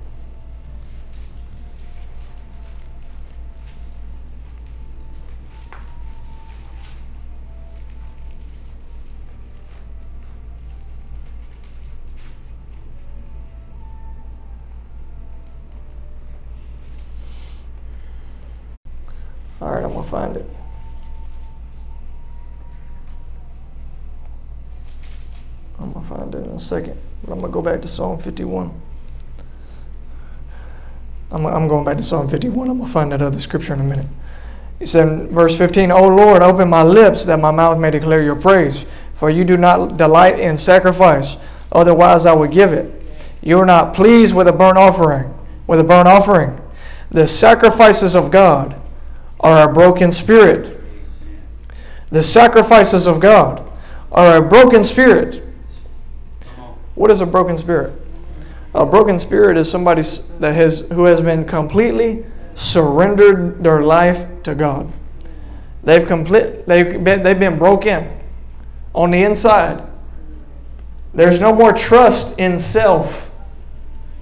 [19.60, 20.56] All right, I'm going to find it.
[25.78, 27.00] I'm going to find it in a second.
[27.21, 28.70] But I'm going to go back to Psalm 51.
[31.30, 32.68] I'm, I'm going back to Psalm 51.
[32.68, 34.06] I'm going to find that other scripture in a minute.
[34.78, 38.36] He said verse 15, O Lord, open my lips that my mouth may declare your
[38.36, 38.84] praise.
[39.14, 41.38] For you do not delight in sacrifice,
[41.70, 43.02] otherwise I would give it.
[43.40, 45.32] You are not pleased with a burnt offering,
[45.66, 46.60] with a burnt offering.
[47.12, 48.76] The sacrifices of God
[49.40, 50.78] are a broken spirit.
[52.10, 53.66] The sacrifices of God
[54.10, 55.42] are a broken spirit.
[56.94, 57.92] What is a broken spirit?
[58.74, 60.02] A broken spirit is somebody
[60.40, 62.24] that has who has been completely
[62.54, 64.90] surrendered their life to God.
[65.84, 68.08] They've complete they've been, they've been broken
[68.94, 69.86] on the inside.
[71.14, 73.30] There's no more trust in self.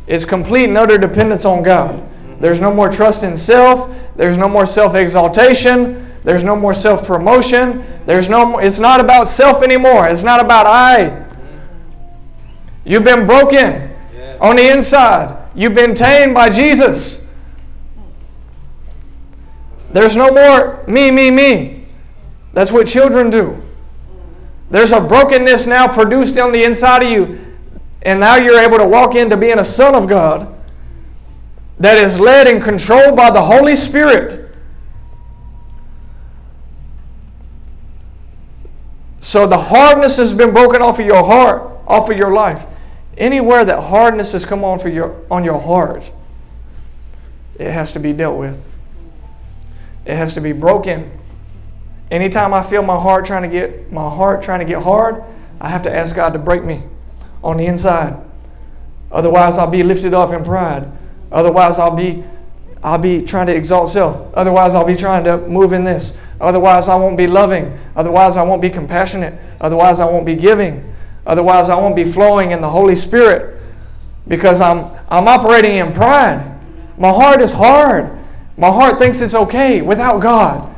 [0.07, 2.03] It's complete and utter dependence on God.
[2.41, 3.95] There's no more trust in self.
[4.17, 6.11] There's no more self exaltation.
[6.25, 7.85] There's no more self promotion.
[8.07, 10.09] There's no more, it's not about self anymore.
[10.09, 11.20] It's not about I.
[12.85, 13.95] You've been broken
[14.41, 15.49] on the inside.
[15.55, 17.29] You've been tamed by Jesus.
[19.93, 21.87] There's no more me, me, me.
[22.53, 23.61] That's what children do.
[24.71, 27.57] There's a brokenness now produced on the inside of you,
[28.03, 30.55] and now you're able to walk into being a son of God
[31.81, 34.55] that is led and controlled by the Holy Spirit.
[39.21, 42.65] So the hardness has been broken off of your heart, off of your life.
[43.21, 46.11] Anywhere that hardness has come on for your on your heart,
[47.59, 48.59] it has to be dealt with.
[50.07, 51.11] It has to be broken.
[52.11, 55.23] Anytime I feel my heart trying to get my heart trying to get hard,
[55.61, 56.83] I have to ask God to break me
[57.45, 58.17] on the inside.
[59.13, 60.91] Otherwise, I'll be lifted up in pride.
[61.31, 62.25] Otherwise, I'll be
[62.83, 64.33] I'll be trying to exalt self.
[64.33, 66.17] Otherwise, I'll be trying to move in this.
[66.41, 67.79] Otherwise, I won't be loving.
[67.97, 69.39] Otherwise, I won't be compassionate.
[69.61, 70.90] Otherwise, I won't be giving.
[71.31, 73.63] Otherwise, I won't be flowing in the Holy Spirit
[74.27, 76.45] because I'm I'm operating in pride.
[76.99, 78.19] My heart is hard.
[78.57, 80.75] My heart thinks it's okay without God.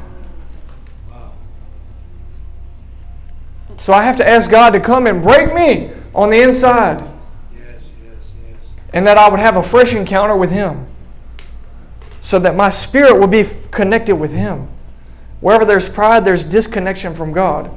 [3.79, 7.03] So I have to ask God to come and break me on the inside.
[7.51, 8.15] Yes, yes,
[8.47, 8.57] yes.
[8.93, 10.87] And that I would have a fresh encounter with Him.
[12.21, 14.69] So that my spirit will be connected with Him.
[15.41, 17.71] Wherever there's pride, there's disconnection from God.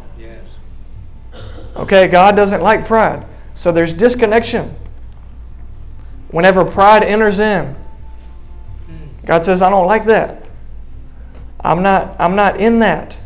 [1.75, 3.25] Okay, God doesn't like pride.
[3.55, 4.73] So there's disconnection.
[6.29, 7.75] Whenever pride enters in,
[9.25, 10.45] God says, I don't like that.
[11.59, 13.17] I'm not, I'm not in that.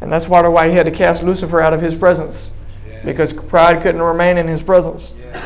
[0.00, 2.50] And that's of why he had to cast Lucifer out of his presence.
[2.86, 3.04] Yeah.
[3.04, 5.12] Because pride couldn't remain in his presence.
[5.18, 5.42] Yeah.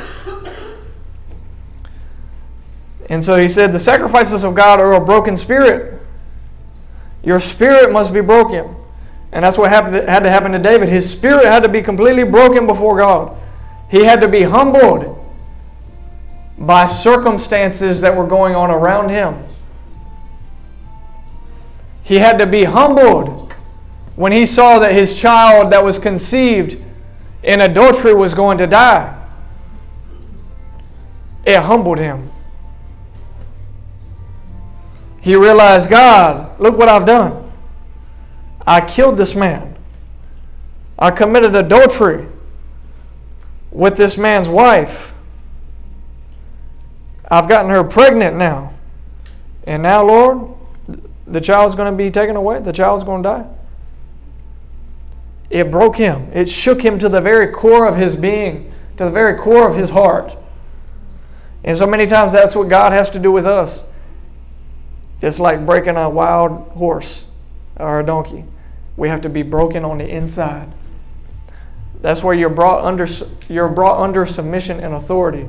[3.09, 6.01] And so he said, The sacrifices of God are a broken spirit.
[7.23, 8.75] Your spirit must be broken.
[9.33, 10.89] And that's what happened, had to happen to David.
[10.89, 13.37] His spirit had to be completely broken before God.
[13.91, 15.19] He had to be humbled
[16.59, 19.43] by circumstances that were going on around him.
[22.03, 23.55] He had to be humbled
[24.17, 26.83] when he saw that his child that was conceived
[27.43, 29.19] in adultery was going to die.
[31.45, 32.31] It humbled him.
[35.21, 37.42] He realized, God, look what I've done.
[38.67, 39.77] I killed this man.
[40.99, 42.27] I committed adultery
[43.71, 45.15] with this man's wife.
[47.31, 48.73] I've gotten her pregnant now.
[49.65, 50.55] And now, Lord,
[51.27, 52.61] the child's going to be taken away.
[52.61, 53.47] The child's going to die.
[55.51, 56.31] It broke him.
[56.33, 59.77] It shook him to the very core of his being, to the very core of
[59.77, 60.37] his heart.
[61.65, 63.85] And so many times that's what God has to do with us.
[65.21, 67.25] It's like breaking a wild horse
[67.77, 68.45] or a donkey.
[69.03, 70.73] We have to be broken on the inside.
[72.03, 73.09] That's where you're brought under
[73.49, 75.49] you're brought under submission and authority.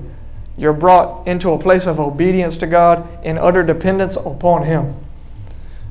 [0.57, 4.95] You're brought into a place of obedience to God in utter dependence upon Him.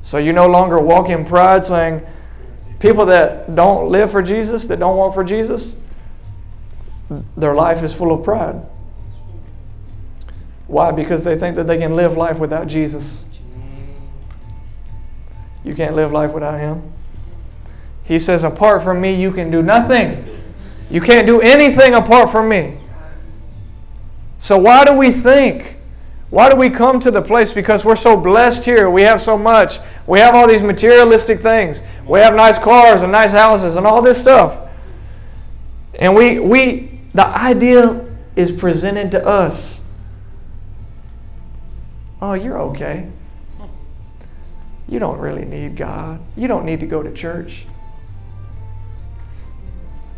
[0.02, 2.04] So you no longer walk in pride saying,
[2.80, 5.76] people that don't live for Jesus, that don't walk for Jesus,
[7.36, 8.60] their life is full of pride.
[10.66, 10.90] Why?
[10.90, 13.24] Because they think that they can live life without Jesus.
[15.62, 16.92] You can't live life without Him.
[18.04, 20.26] He says, apart from me, you can do nothing.
[20.90, 22.78] You can't do anything apart from me.
[24.38, 25.76] So, why do we think?
[26.30, 27.52] Why do we come to the place?
[27.52, 28.90] Because we're so blessed here.
[28.90, 29.78] We have so much.
[30.06, 31.80] We have all these materialistic things.
[32.06, 34.68] We have nice cars and nice houses and all this stuff.
[35.94, 39.80] And we, we the idea is presented to us.
[42.20, 43.08] Oh, you're okay.
[44.88, 46.20] You don't really need God.
[46.36, 47.66] You don't need to go to church.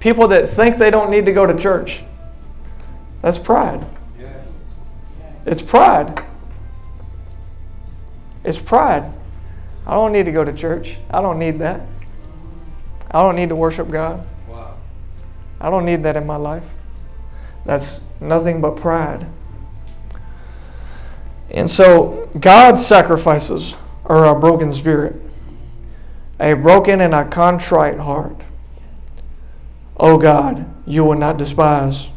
[0.05, 2.02] People that think they don't need to go to church.
[3.22, 3.82] That's pride.
[5.46, 6.22] It's pride.
[8.44, 9.11] It's pride.
[9.86, 10.98] I don't need to go to church.
[11.09, 11.80] I don't need that.
[13.11, 14.22] I don't need to worship God.
[15.59, 16.64] I don't need that in my life.
[17.64, 19.26] That's nothing but pride.
[21.50, 23.74] And so God's sacrifices
[24.05, 25.16] are a broken spirit,
[26.38, 28.36] a broken and a contrite heart.
[29.97, 32.09] Oh God, you will not despise.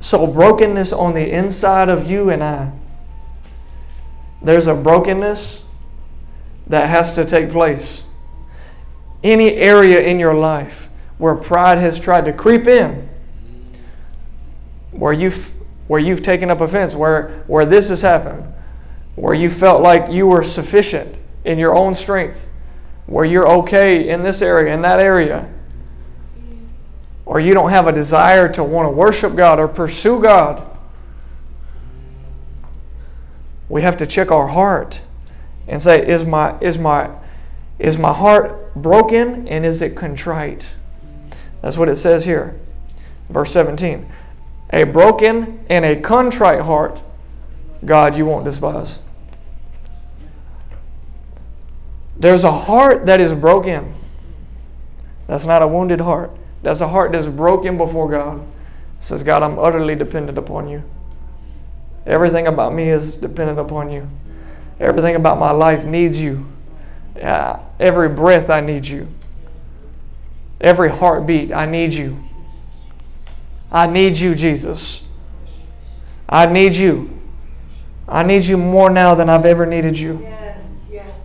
[0.00, 2.72] So, brokenness on the inside of you and I
[4.42, 5.62] there's a brokenness
[6.68, 8.02] that has to take place.
[9.22, 10.88] Any area in your life
[11.18, 13.08] where pride has tried to creep in,
[14.92, 15.50] where you've
[15.88, 18.44] where you've taken up offense, where where this has happened,
[19.16, 22.46] where you felt like you were sufficient in your own strength,
[23.10, 25.52] where you're okay in this area, in that area,
[27.26, 30.66] or you don't have a desire to want to worship God or pursue God
[33.70, 35.00] we have to check our heart
[35.68, 37.08] and say, is my is my
[37.78, 40.66] is my heart broken and is it contrite?
[41.62, 42.58] That's what it says here.
[43.30, 44.10] Verse 17.
[44.72, 47.00] A broken and a contrite heart,
[47.84, 48.98] God, you won't despise.
[52.20, 53.94] There's a heart that is broken.
[55.26, 56.30] That's not a wounded heart.
[56.62, 58.40] That's a heart that's broken before God.
[58.40, 60.82] It says, God, I'm utterly dependent upon you.
[62.06, 64.08] Everything about me is dependent upon you.
[64.78, 66.46] Everything about my life needs you.
[67.20, 69.08] Uh, every breath, I need you.
[70.60, 72.22] Every heartbeat, I need you.
[73.72, 75.04] I need you, Jesus.
[76.28, 77.10] I need you.
[78.08, 80.18] I need you more now than I've ever needed you.
[80.20, 80.60] Yes,
[80.90, 81.18] yes.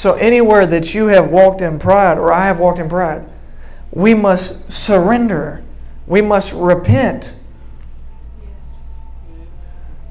[0.00, 3.22] So, anywhere that you have walked in pride, or I have walked in pride,
[3.90, 5.62] we must surrender.
[6.06, 7.36] We must repent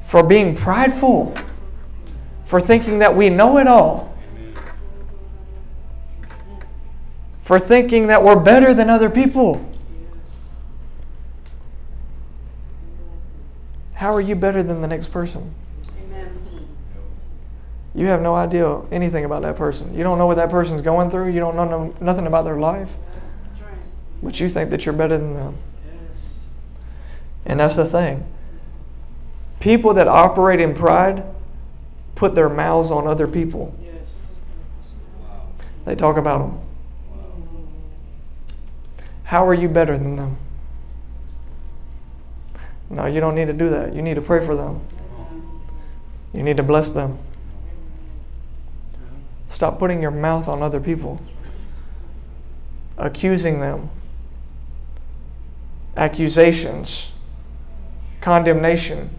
[0.06, 1.34] for being prideful,
[2.46, 4.16] for thinking that we know it all,
[7.42, 9.66] for thinking that we're better than other people.
[13.96, 15.52] How are you better than the next person?
[18.00, 19.94] You have no idea anything about that person.
[19.94, 21.34] You don't know what that person's going through.
[21.34, 22.88] You don't know nothing about their life.
[24.24, 25.58] But you think that you're better than them.
[27.46, 28.24] And that's the thing.
[29.60, 31.26] People that operate in pride
[32.16, 33.76] put their mouths on other people.
[35.84, 36.60] They talk about them.
[39.26, 40.38] How are you better than them?
[42.90, 43.94] No, you don't need to do that.
[43.94, 44.80] You need to pray for them.
[46.34, 47.20] You need to bless them.
[49.60, 51.20] Stop putting your mouth on other people,
[52.98, 53.90] accusing them,
[55.98, 57.12] accusations,
[58.22, 59.10] condemnation.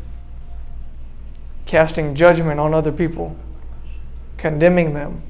[1.66, 3.36] Casting judgment on other people,
[4.38, 5.20] condemning them,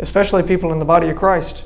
[0.00, 1.62] especially people in the body of Christ.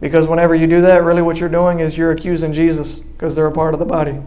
[0.00, 3.46] Because whenever you do that, really what you're doing is you're accusing Jesus because they're
[3.46, 4.20] a part of the body.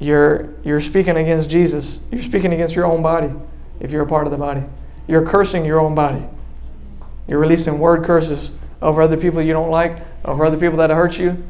[0.00, 2.00] You're, you're speaking against Jesus.
[2.10, 3.30] You're speaking against your own body
[3.78, 4.64] if you're a part of the body.
[5.06, 6.24] You're cursing your own body.
[7.28, 8.50] You're releasing word curses
[8.82, 11.42] over other people you don't like, over other people that hurt you,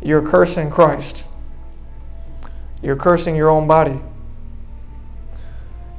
[0.00, 1.24] you're cursing Christ.
[2.82, 4.00] You're cursing your own body.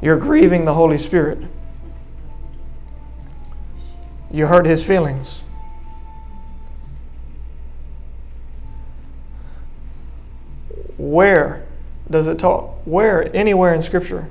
[0.02, 1.40] You're grieving the Holy Spirit.
[4.34, 5.44] You hurt his feelings.
[10.98, 11.68] Where
[12.10, 12.82] does it talk?
[12.86, 14.28] Where, anywhere in Scripture,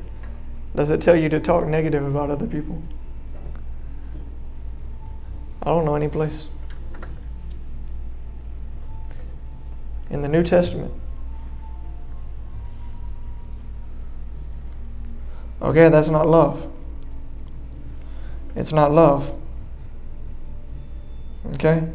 [0.75, 2.83] does it tell you to talk negative about other people?
[5.63, 6.47] I don't know any place.
[10.11, 10.93] In the New Testament.
[15.63, 16.67] Okay, that's not love.
[18.57, 19.33] It's not love.
[21.55, 21.89] Okay?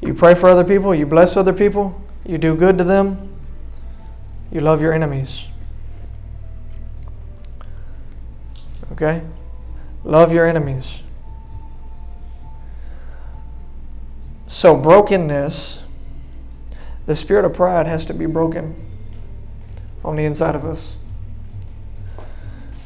[0.00, 3.34] You pray for other people, you bless other people, you do good to them,
[4.50, 5.46] you love your enemies.
[8.92, 9.22] Okay?
[10.04, 11.02] Love your enemies.
[14.46, 15.82] So, brokenness,
[17.06, 18.74] the spirit of pride has to be broken
[20.04, 20.96] on the inside of us.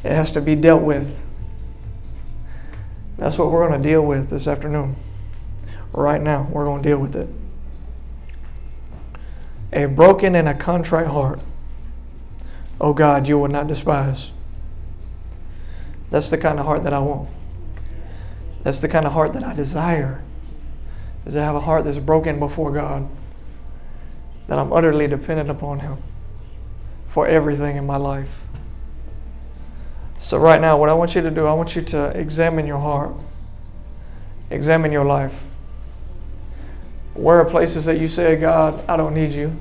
[0.03, 1.25] It has to be dealt with.
[3.17, 4.97] That's what we're going to deal with this afternoon.
[5.93, 7.29] Right now, we're going to deal with it.
[9.73, 11.41] A broken and a contrite heart.
[12.81, 14.31] Oh God, you will not despise.
[16.11, 17.31] That's the kind of heart that I want.
[18.63, 20.23] That's the kind of heart that I desire.
[21.25, 23.09] Is to have a heart that's broken before God.
[24.49, 25.97] That I'm utterly dependent upon Him
[27.09, 28.31] for everything in my life.
[30.19, 32.79] So, right now, what I want you to do, I want you to examine your
[32.79, 33.15] heart,
[34.51, 35.43] examine your life.
[37.15, 39.53] Where are places that you say, God, I don't need you?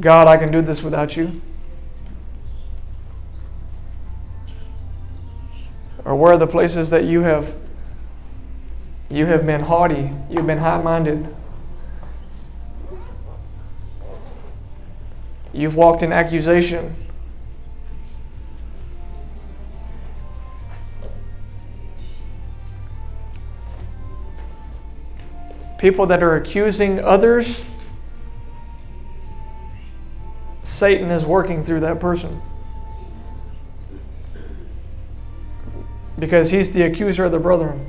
[0.00, 1.40] God, I can do this without you?
[6.04, 7.52] Or where are the places that you have
[9.08, 11.34] you have been haughty, you've been high-minded.
[15.52, 16.94] You've walked in accusation.
[25.78, 27.64] People that are accusing others,
[30.64, 32.40] Satan is working through that person.
[36.18, 37.84] because he's the accuser of the brethren.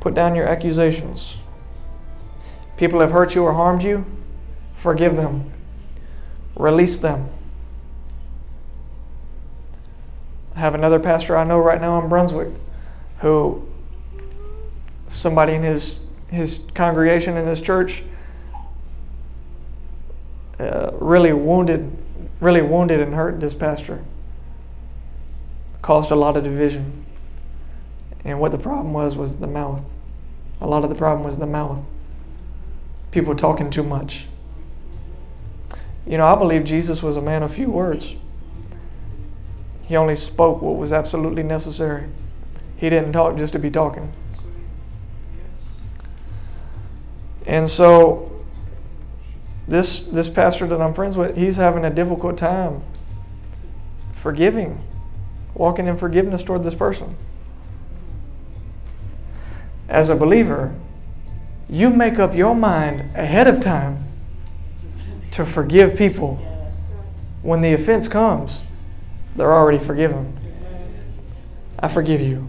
[0.00, 1.36] Put down your accusations.
[2.76, 4.04] People have hurt you or harmed you,
[4.76, 5.50] forgive them,
[6.54, 7.28] release them.
[10.47, 12.48] I have another pastor I know right now in Brunswick
[13.20, 13.66] who
[15.06, 18.02] somebody in his his congregation in his church
[20.58, 21.96] uh, really wounded
[22.40, 24.02] really wounded and hurt this pastor.
[25.82, 27.04] Caused a lot of division.
[28.24, 29.82] And what the problem was was the mouth.
[30.60, 31.80] A lot of the problem was the mouth.
[33.10, 34.26] People talking too much.
[36.06, 38.14] You know, I believe Jesus was a man of few words.
[39.88, 42.04] He only spoke what was absolutely necessary.
[42.76, 44.12] He didn't talk just to be talking.
[47.46, 48.44] And so
[49.66, 52.82] this this pastor that I'm friends with, he's having a difficult time
[54.12, 54.78] forgiving,
[55.54, 57.16] walking in forgiveness toward this person.
[59.88, 60.74] As a believer,
[61.70, 64.04] you make up your mind ahead of time
[65.30, 66.36] to forgive people.
[67.40, 68.60] When the offense comes,
[69.38, 70.32] they're already forgiven.
[71.78, 72.48] I forgive you.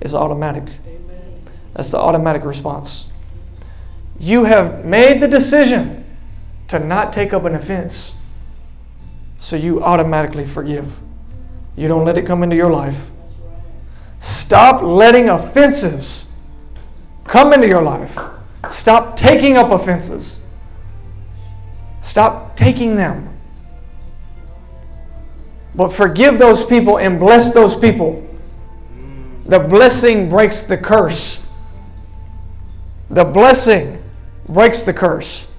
[0.00, 0.64] It's automatic.
[1.72, 3.06] That's the automatic response.
[4.18, 6.04] You have made the decision
[6.68, 8.12] to not take up an offense.
[9.38, 10.98] So you automatically forgive.
[11.76, 13.08] You don't let it come into your life.
[14.18, 16.26] Stop letting offenses
[17.24, 18.18] come into your life.
[18.68, 20.42] Stop taking up offenses.
[22.02, 23.29] Stop taking them.
[25.74, 28.26] But forgive those people and bless those people.
[29.46, 31.48] The blessing breaks the curse.
[33.10, 34.02] The blessing
[34.48, 35.50] breaks the curse.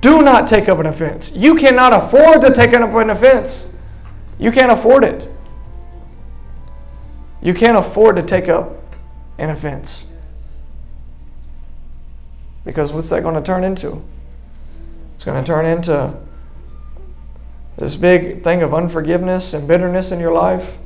[0.00, 1.32] Do not take up an offense.
[1.32, 3.74] You cannot afford to take up an offense.
[4.38, 5.28] You can't afford it.
[7.42, 8.72] You can't afford to take up
[9.38, 10.04] an offense.
[12.64, 14.02] Because what's that going to turn into?
[15.14, 16.14] It's going to turn into
[17.84, 20.78] this big thing of unforgiveness and bitterness in your life.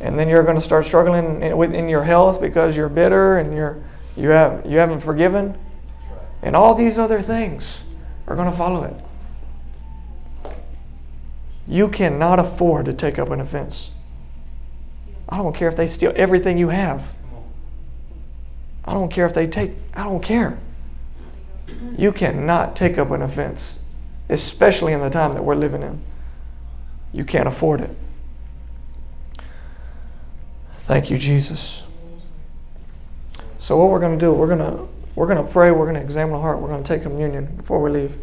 [0.00, 3.54] And then you're going to start struggling in, in your health because you're bitter and
[3.54, 3.82] you're
[4.14, 5.56] you have you haven't forgiven,
[6.42, 7.82] and all these other things
[8.26, 10.54] are going to follow it.
[11.66, 13.90] You cannot afford to take up an offense.
[15.26, 17.02] I don't care if they steal everything you have.
[18.84, 19.72] I don't care if they take.
[19.94, 20.58] I don't care.
[21.96, 23.78] You cannot take up an offense,
[24.28, 26.02] especially in the time that we're living in.
[27.12, 27.96] You can't afford it.
[30.80, 31.82] Thank you, Jesus.
[33.58, 35.94] So what we're going to do, we're going to we're going to pray, we're going
[35.94, 38.18] to examine the heart, we're going to take communion before we leave.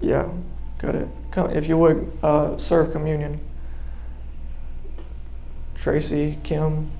[0.00, 0.28] Yeah,
[0.78, 1.08] got it.
[1.32, 3.40] Come, if you would uh, serve communion.
[5.74, 6.90] Tracy, Kim.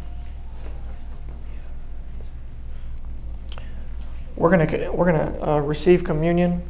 [4.36, 6.62] We're gonna we're gonna uh, receive communion.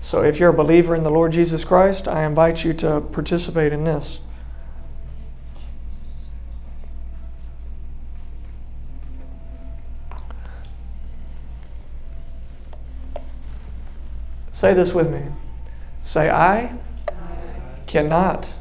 [0.00, 3.72] So if you're a believer in the Lord Jesus Christ, I invite you to participate
[3.72, 4.20] in this.
[14.58, 15.22] Say this with me.
[16.02, 16.76] Say, I
[17.86, 18.52] cannot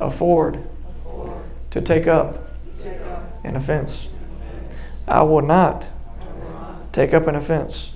[0.00, 0.64] afford
[1.70, 2.48] to take up
[3.44, 4.08] an offense.
[5.06, 5.84] I will not
[6.92, 7.91] take up an offense.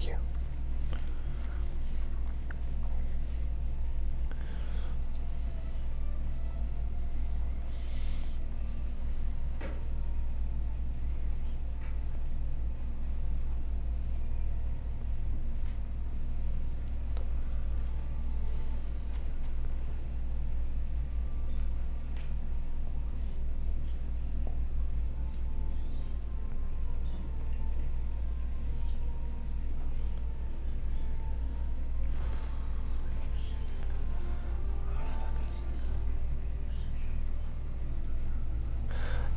[0.00, 0.39] Thank you.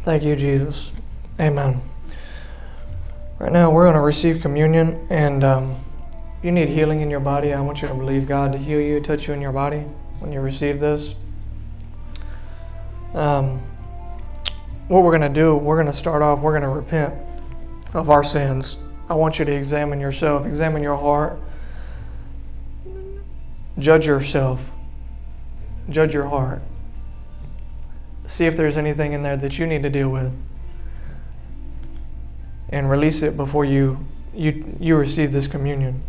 [0.04, 0.92] Thank you, Jesus.
[1.40, 1.80] Amen.
[3.40, 5.78] Right now, we're going to receive communion, and um,
[6.42, 7.54] you need healing in your body.
[7.54, 9.80] I want you to believe God to heal you, touch you in your body
[10.20, 11.16] when you receive this.
[13.14, 13.62] Um,
[14.90, 17.14] what we're going to do, we're going to start off, we're going to repent
[17.94, 18.76] of our sins.
[19.08, 21.40] I want you to examine yourself, examine your heart,
[23.80, 24.70] judge yourself,
[25.90, 26.62] judge your heart.
[28.34, 30.34] See if there's anything in there that you need to deal with.
[32.70, 34.00] And release it before you
[34.34, 36.02] you you receive this communion.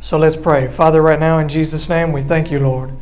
[0.00, 0.68] So let's pray.
[0.68, 2.92] Father, right now in Jesus' name, we thank you, Lord.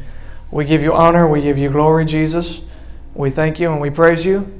[0.50, 2.62] We give you honor, we give you glory, Jesus.
[3.14, 4.50] We thank you and we praise you.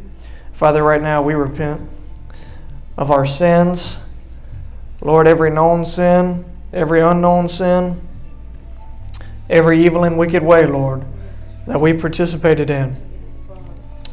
[0.52, 1.80] Father, right now we repent
[2.98, 3.98] of our sins.
[5.00, 6.44] Lord, every known sin,
[6.74, 7.98] every unknown sin,
[9.48, 11.02] every evil and wicked way, Lord
[11.68, 12.96] that we participated in.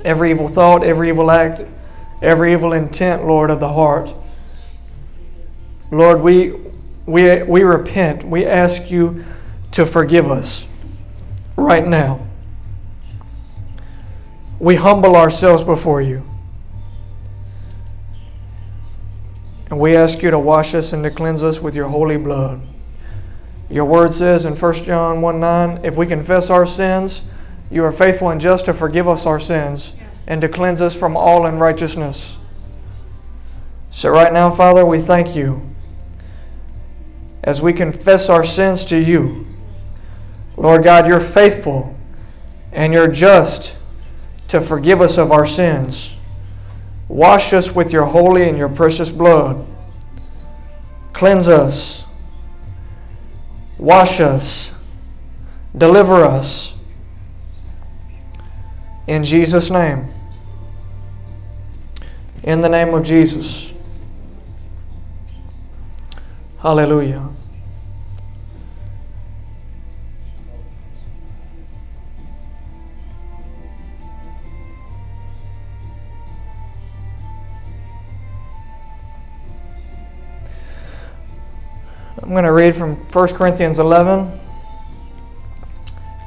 [0.04, 1.62] Every evil thought, every evil act,
[2.22, 4.14] every evil intent, Lord, of the heart.
[5.90, 6.54] Lord, we,
[7.06, 8.26] we, we repent.
[8.26, 9.24] We ask you
[9.72, 10.68] to forgive us
[11.56, 12.28] right now.
[14.60, 16.24] We humble ourselves before you.
[19.70, 22.62] And we ask you to wash us and to cleanse us with your holy blood.
[23.70, 27.22] Your word says in 1 John 1 9, if we confess our sins,
[27.72, 29.94] you are faithful and just to forgive us our sins
[30.28, 32.36] and to cleanse us from all unrighteousness.
[33.90, 35.62] So, right now, Father, we thank you
[37.44, 39.46] as we confess our sins to you.
[40.58, 41.96] Lord God, you're faithful
[42.72, 43.78] and you're just
[44.50, 46.16] to forgive us of our sins.
[47.08, 49.66] Wash us with your holy and your precious blood.
[51.14, 52.04] Cleanse us.
[53.78, 54.74] Wash us.
[55.78, 56.75] Deliver us
[59.08, 60.08] in Jesus' name.
[62.44, 63.72] In the name of Jesus.
[66.60, 67.30] Hallelujah.
[82.24, 84.45] I'm going to read from 1 Corinthians 11.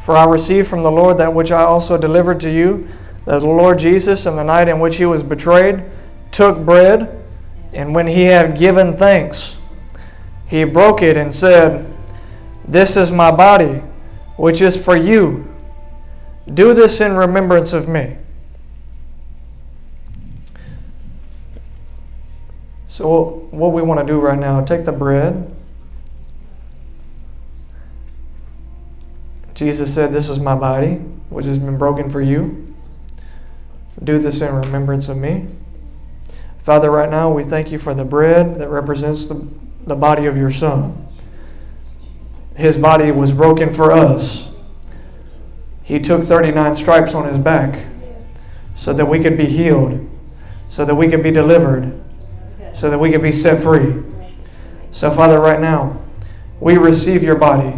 [0.08, 2.88] For I received from the Lord that which I also delivered to you,
[3.26, 5.82] that the Lord Jesus, in the night in which he was betrayed,
[6.32, 7.22] took bread,
[7.74, 9.58] and when he had given thanks,
[10.46, 11.94] he broke it and said,
[12.66, 13.82] This is my body,
[14.38, 15.44] which is for you.
[16.54, 18.16] Do this in remembrance of me.
[22.86, 25.54] So, what we want to do right now, take the bread.
[29.58, 30.94] Jesus said, This is my body,
[31.30, 32.72] which has been broken for you.
[34.04, 35.48] Do this in remembrance of me.
[36.62, 39.44] Father, right now we thank you for the bread that represents the,
[39.88, 41.08] the body of your Son.
[42.54, 44.48] His body was broken for us.
[45.82, 47.84] He took 39 stripes on his back
[48.76, 50.08] so that we could be healed,
[50.68, 52.00] so that we could be delivered
[52.78, 54.04] so that we could be set free.
[54.92, 56.00] So, Father, right now,
[56.60, 57.74] we receive your body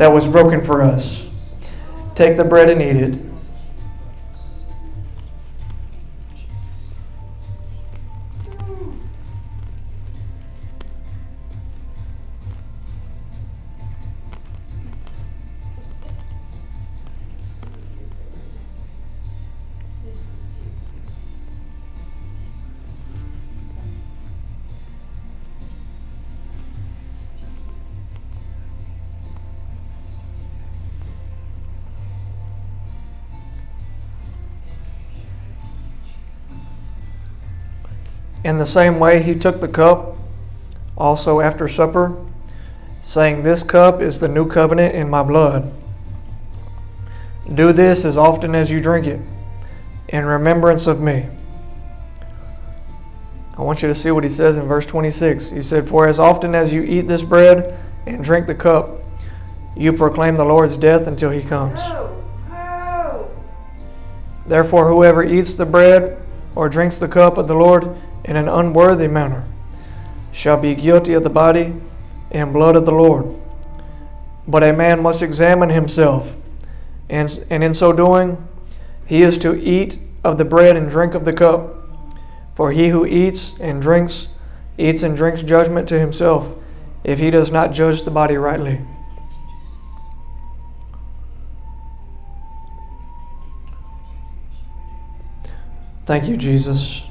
[0.00, 1.28] that was broken for us.
[2.14, 3.29] Take the bread and eat it.
[38.50, 40.16] In the same way, he took the cup
[40.98, 42.16] also after supper,
[43.00, 45.72] saying, This cup is the new covenant in my blood.
[47.54, 49.20] Do this as often as you drink it,
[50.08, 51.28] in remembrance of me.
[53.56, 55.50] I want you to see what he says in verse 26.
[55.50, 58.98] He said, For as often as you eat this bread and drink the cup,
[59.76, 61.78] you proclaim the Lord's death until he comes.
[64.44, 66.20] Therefore, whoever eats the bread
[66.56, 69.44] or drinks the cup of the Lord in an unworthy manner
[70.32, 71.74] shall be guilty of the body
[72.30, 73.34] and blood of the Lord.
[74.46, 76.34] But a man must examine himself,
[77.08, 78.36] and, and in so doing,
[79.06, 81.76] he is to eat of the bread and drink of the cup.
[82.54, 84.28] For he who eats and drinks,
[84.76, 86.56] eats and drinks judgment to himself,
[87.04, 88.80] if he does not judge the body rightly.
[96.06, 97.02] Thank you, Jesus.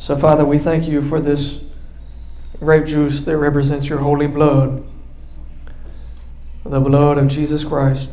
[0.00, 1.62] So, Father, we thank you for this
[2.58, 4.82] grape juice that represents your holy blood,
[6.64, 8.08] the blood of Jesus Christ.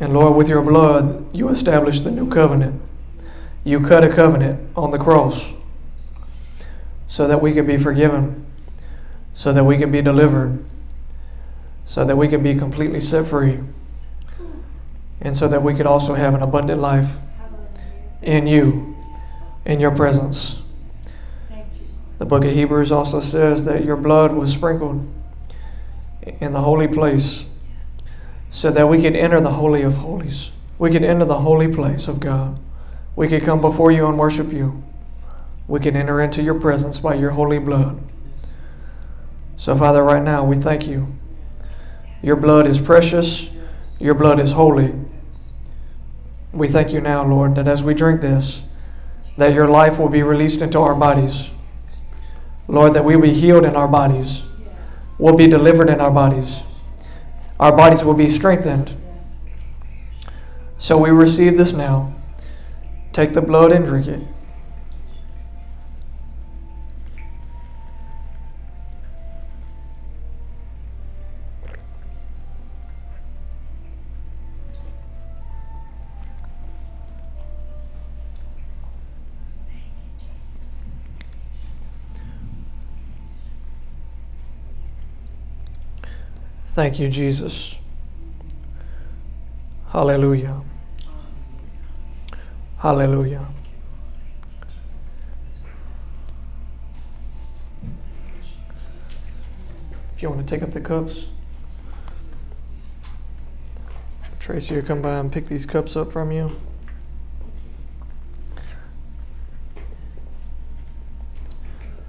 [0.00, 2.78] And Lord, with your blood, you established the new covenant.
[3.64, 5.50] You cut a covenant on the cross
[7.08, 8.44] so that we could be forgiven,
[9.32, 10.62] so that we could be delivered,
[11.86, 13.58] so that we could be completely set free,
[15.22, 17.08] and so that we could also have an abundant life
[18.20, 18.93] in you
[19.64, 20.60] in your presence.
[22.18, 25.04] The book of Hebrews also says that your blood was sprinkled
[26.40, 27.46] in the holy place
[28.50, 30.50] so that we could enter the Holy of Holies.
[30.78, 32.58] We could enter the holy place of God.
[33.16, 34.82] We could come before you and worship you.
[35.66, 38.00] We can enter into your presence by your holy blood.
[39.56, 41.06] So, Father, right now we thank you.
[42.22, 43.48] Your blood is precious,
[43.98, 44.94] your blood is holy.
[46.52, 48.62] We thank you now, Lord, that as we drink this,
[49.36, 51.50] that your life will be released into our bodies.
[52.68, 54.42] Lord, that we will be healed in our bodies.
[55.18, 56.62] We'll be delivered in our bodies.
[57.60, 58.92] Our bodies will be strengthened.
[60.78, 62.12] So we receive this now.
[63.12, 64.22] Take the blood and drink it.
[86.74, 87.76] Thank you, Jesus.
[89.86, 90.60] Hallelujah.
[92.78, 93.46] Hallelujah.
[100.16, 101.28] If you want to take up the cups,
[104.40, 106.50] Tracy will come by and pick these cups up from you.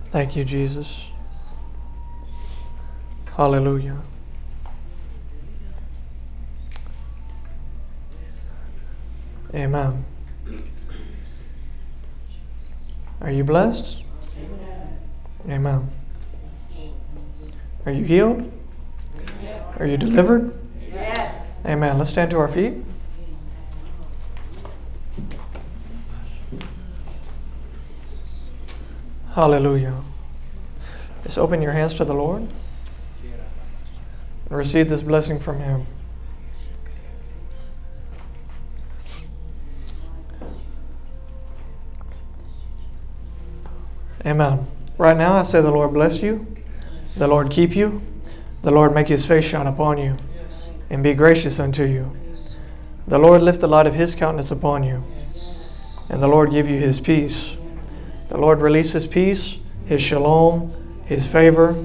[0.09, 1.09] Thank you, Jesus.
[3.35, 4.01] Hallelujah.
[9.53, 10.03] Amen.
[13.21, 14.03] Are you blessed?
[15.49, 15.89] Amen.
[17.85, 18.51] Are you healed?
[19.77, 20.57] Are you delivered?
[20.91, 21.47] Yes.
[21.65, 21.97] Amen.
[21.97, 22.73] Let's stand to our feet.
[29.33, 30.01] Hallelujah.
[31.23, 32.41] Just open your hands to the Lord
[34.49, 35.85] and receive this blessing from Him.
[44.25, 44.65] Amen.
[44.97, 46.45] Right now, I say the Lord bless you,
[47.17, 48.01] the Lord keep you,
[48.63, 50.15] the Lord make His face shine upon you,
[50.89, 52.11] and be gracious unto you.
[53.07, 55.03] The Lord lift the light of His countenance upon you,
[56.09, 57.55] and the Lord give you His peace.
[58.29, 60.73] The Lord release His peace, His shalom,
[61.05, 61.75] His favor,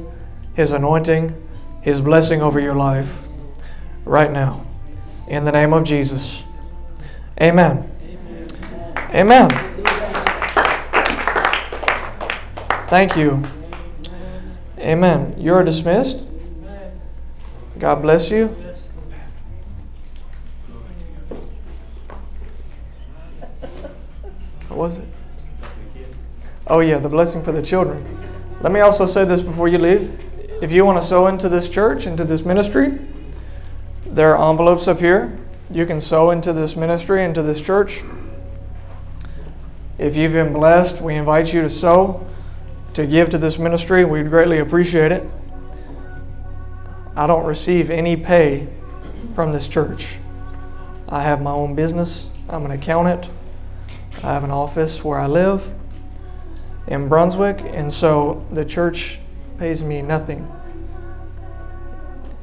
[0.55, 1.35] His anointing,
[1.83, 3.13] His blessing over your life
[4.07, 4.65] right now.
[5.29, 6.43] In the name of Jesus.
[7.41, 7.89] Amen.
[9.15, 9.70] Amen.
[12.91, 13.41] Thank you.
[14.77, 15.37] Amen.
[15.39, 16.25] You're dismissed.
[17.79, 18.49] God bless you.
[24.67, 25.05] What was it?
[26.67, 28.05] Oh, yeah, the blessing for the children.
[28.61, 30.13] Let me also say this before you leave.
[30.61, 32.99] If you want to sow into this church, into this ministry,
[34.05, 35.39] there are envelopes up here.
[35.71, 38.03] You can sow into this ministry, into this church.
[39.97, 42.27] If you've been blessed, we invite you to sow,
[42.95, 44.05] to give to this ministry.
[44.05, 45.29] We'd greatly appreciate it.
[47.17, 48.69] I don't receive any pay
[49.35, 50.17] from this church.
[51.09, 52.31] I have my own business.
[52.49, 53.29] I'm an accountant.
[54.23, 55.67] I have an office where I live
[56.87, 59.19] in Brunswick, and so the church
[59.59, 60.51] pays me nothing.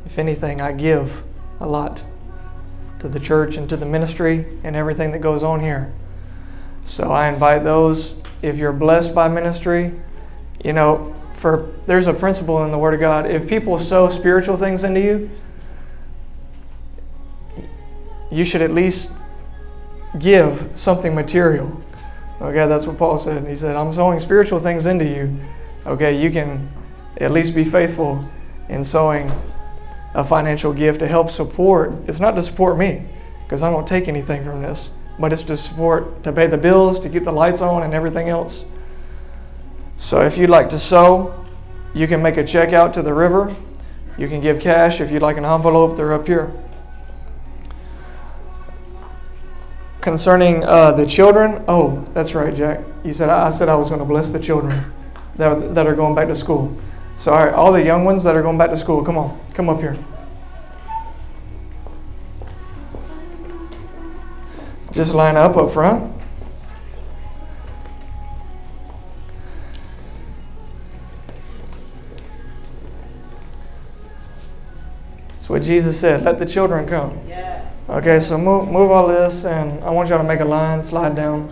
[0.05, 1.23] If anything, I give
[1.59, 2.03] a lot
[2.99, 5.93] to the church and to the ministry and everything that goes on here.
[6.85, 9.91] So I invite those, if you're blessed by ministry,
[10.63, 13.29] you know, for there's a principle in the Word of God.
[13.29, 15.29] If people sow spiritual things into you,
[18.31, 19.11] you should at least
[20.19, 21.81] give something material.
[22.41, 23.47] Okay, that's what Paul said.
[23.47, 25.35] He said, I'm sowing spiritual things into you.
[25.85, 26.69] Okay, you can
[27.19, 28.23] at least be faithful
[28.69, 29.31] in sowing
[30.13, 31.93] a financial gift to help support.
[32.07, 33.03] It's not to support me,
[33.43, 36.99] because I don't take anything from this, but it's to support, to pay the bills,
[36.99, 38.63] to keep the lights on, and everything else.
[39.97, 41.45] So if you'd like to sow,
[41.93, 43.55] you can make a check out to the river.
[44.17, 45.01] You can give cash.
[45.01, 46.51] If you'd like an envelope, they're up here.
[50.07, 51.61] concerning uh, the children.
[51.67, 52.79] Oh, that's right, Jack.
[53.03, 54.73] You said I said I was going to bless the children
[55.35, 56.73] that, that are going back to school.
[57.17, 59.37] So, all, right, all the young ones that are going back to school, come on,
[59.53, 59.97] come up here.
[64.93, 66.16] Just line up up front.
[75.47, 76.23] That's what Jesus said.
[76.25, 77.17] Let the children come.
[77.25, 77.65] Yes.
[77.87, 80.83] Okay, so move move all this, and I want y'all to make a line.
[80.83, 81.49] Slide down,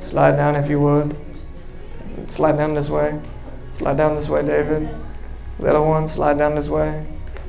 [0.00, 1.16] slide down if you would.
[2.28, 3.20] Slide down this way.
[3.78, 4.88] Slide down this way, David.
[5.58, 7.04] Little one, slide down this way.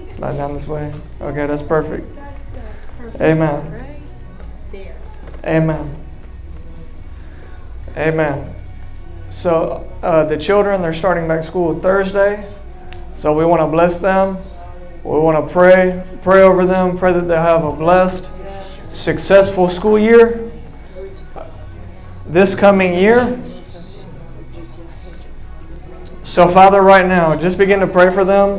[0.09, 0.91] Slide down this way.
[1.21, 2.07] Okay, that's perfect.
[3.21, 3.99] Amen.
[5.45, 5.95] Amen.
[7.95, 8.55] Amen.
[9.29, 12.51] So uh, the children, they're starting back school Thursday.
[13.13, 14.43] So we want to bless them.
[15.03, 18.31] We want to pray, pray over them, pray that they have a blessed,
[18.91, 20.49] successful school year
[22.27, 23.39] this coming year.
[26.23, 28.57] So, Father, right now, just begin to pray for them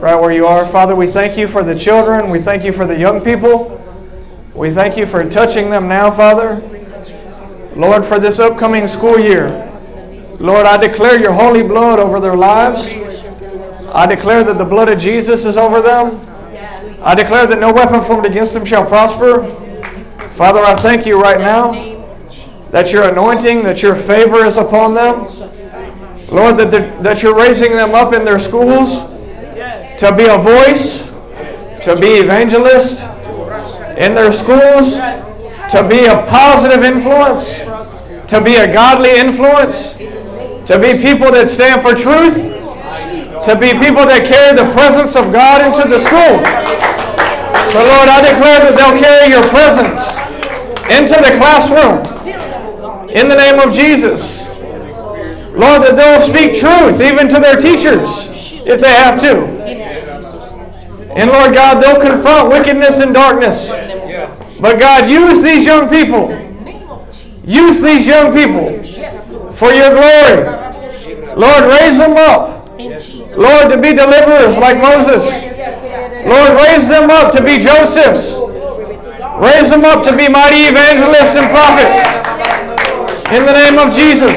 [0.00, 0.66] right where you are.
[0.66, 2.30] Father, we thank you for the children.
[2.30, 3.80] We thank you for the young people.
[4.54, 6.60] We thank you for touching them now, Father.
[7.76, 9.70] Lord, for this upcoming school year.
[10.40, 13.13] Lord, I declare your holy blood over their lives.
[13.94, 16.20] I declare that the blood of Jesus is over them.
[17.00, 19.46] I declare that no weapon formed against them shall prosper.
[20.34, 21.72] Father, I thank you right now
[22.72, 25.26] that your anointing, that your favor is upon them.
[26.32, 28.98] Lord, that, that you're raising them up in their schools
[30.00, 30.98] to be a voice,
[31.84, 33.04] to be evangelists
[33.96, 34.94] in their schools,
[35.70, 37.58] to be a positive influence,
[38.28, 39.92] to be a godly influence,
[40.66, 42.63] to be people that stand for truth
[43.44, 46.40] to be people that carry the presence of God into the school.
[47.72, 50.00] So, Lord, I declare that they'll carry your presence
[50.88, 52.00] into the classroom
[53.10, 54.40] in the name of Jesus.
[55.52, 58.32] Lord, that they'll speak truth even to their teachers
[58.66, 59.54] if they have to.
[61.14, 63.68] And Lord God, they'll confront wickedness and darkness.
[64.60, 66.30] But God, use these young people.
[67.44, 68.82] Use these young people
[69.52, 70.44] for your glory.
[71.36, 72.63] Lord, raise them up.
[73.36, 75.24] Lord, to be deliverers like Moses.
[76.24, 78.32] Lord, raise them up to be Josephs.
[79.38, 82.00] Raise them up to be mighty evangelists and prophets.
[83.32, 84.32] In the name of Jesus.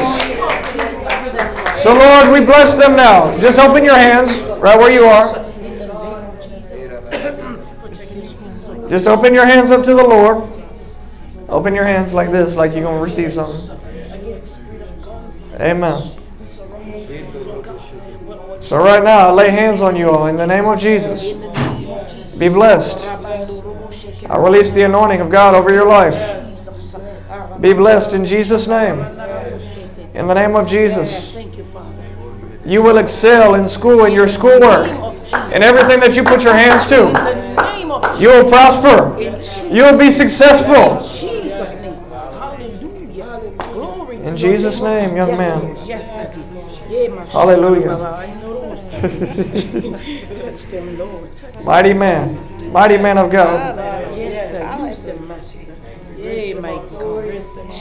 [1.81, 3.37] So, Lord, we bless them now.
[3.39, 5.45] Just open your hands right where you are.
[8.89, 10.43] Just open your hands up to the Lord.
[11.49, 13.79] Open your hands like this, like you're going to receive something.
[15.59, 16.16] Amen.
[18.59, 21.33] So, right now, I lay hands on you all in the name of Jesus.
[22.37, 23.07] Be blessed.
[24.29, 26.17] I release the anointing of God over your life.
[27.61, 28.99] Be blessed in Jesus' name.
[30.13, 31.35] In the name of Jesus.
[32.65, 34.87] You will excel in school, in your schoolwork,
[35.53, 37.07] in everything that you put your hands to.
[38.19, 39.17] You will prosper.
[39.73, 40.97] You will be successful.
[44.11, 45.77] In Jesus' name, young man.
[47.31, 47.97] Hallelujah.
[51.65, 52.71] Mighty man.
[52.71, 53.77] Mighty man of God.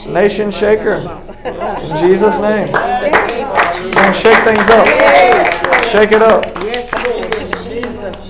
[0.07, 0.95] Nation shaker.
[1.45, 2.71] In Jesus' name.
[3.93, 4.87] Gonna shake things up.
[5.85, 6.45] Shake it up.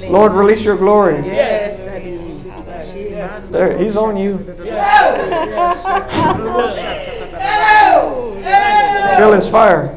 [0.09, 1.21] Lord, release your glory.
[3.17, 4.37] There, he's on you.
[9.17, 9.91] Feel his fire.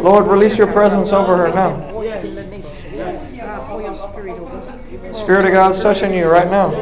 [0.00, 1.92] Lord, release your presence over her now.
[5.14, 6.74] Spirit of God's touching you right now.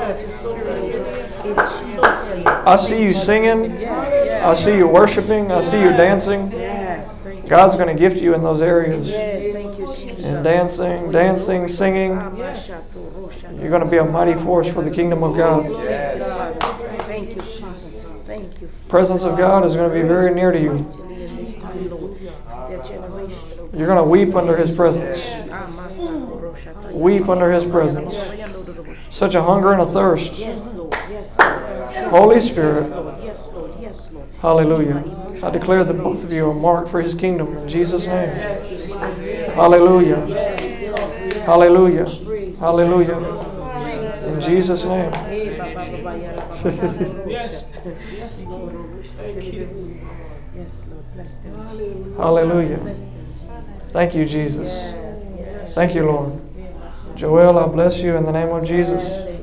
[2.66, 3.86] I see you singing.
[3.86, 5.52] I see you worshiping.
[5.52, 6.52] I see you dancing.
[7.48, 9.12] God's going to gift you in those areas.
[9.12, 12.12] And dancing, dancing, singing.
[13.60, 15.64] You're going to be a mighty force for the kingdom of God.
[17.02, 17.42] Thank you,
[18.24, 18.70] Thank you.
[18.88, 20.90] Presence of God is going to be very near to you.
[23.72, 25.18] You're going to weep under His presence.
[26.92, 28.14] Weep under His presence.
[29.10, 30.42] Such a hunger and a thirst.
[32.10, 32.92] Holy Spirit.
[34.40, 35.02] Hallelujah.
[35.42, 38.30] I declare that both of you are marked for His kingdom in Jesus' name.
[39.54, 40.26] Hallelujah.
[41.44, 42.06] Hallelujah.
[42.58, 43.18] Hallelujah.
[44.24, 45.12] In Jesus' name.
[47.28, 47.66] yes.
[48.12, 49.04] Yes, Lord.
[49.16, 50.00] Thank you.
[50.56, 51.14] Yes, Lord.
[51.14, 52.16] Bless them.
[52.16, 53.13] Hallelujah.
[53.94, 54.92] Thank you, Jesus.
[55.72, 56.40] Thank you, Lord.
[57.14, 59.38] Joel, I bless you in the name of Jesus.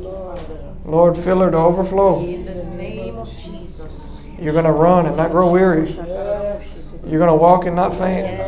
[0.83, 2.25] Lord, fill her to overflow.
[2.25, 4.21] In the name of Jesus.
[4.37, 5.91] You're going to run and not grow weary.
[5.91, 8.41] You're going to walk and not faint.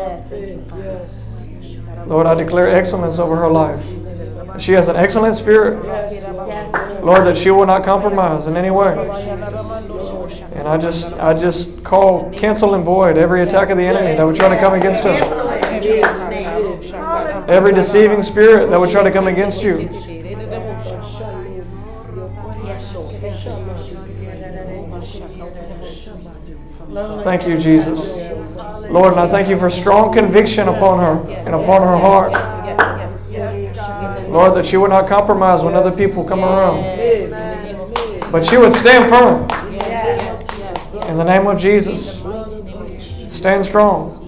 [2.05, 3.81] Lord, I declare excellence over her life.
[4.59, 5.85] She has an excellent spirit.
[7.01, 8.91] Lord, that she will not compromise in any way.
[10.51, 14.23] And I just I just call cancel and void every attack of the enemy that
[14.25, 15.42] would try to come against her.
[17.47, 19.89] Every deceiving spirit that would try to come against you.
[27.23, 27.99] Thank you, Jesus.
[28.89, 32.33] Lord, and I thank you for strong conviction upon her and upon her heart.
[34.29, 36.81] Lord, that she would not compromise when other people come around.
[38.31, 39.43] But she would stand firm.
[41.09, 42.19] In the name of Jesus.
[43.35, 44.22] Stand strong.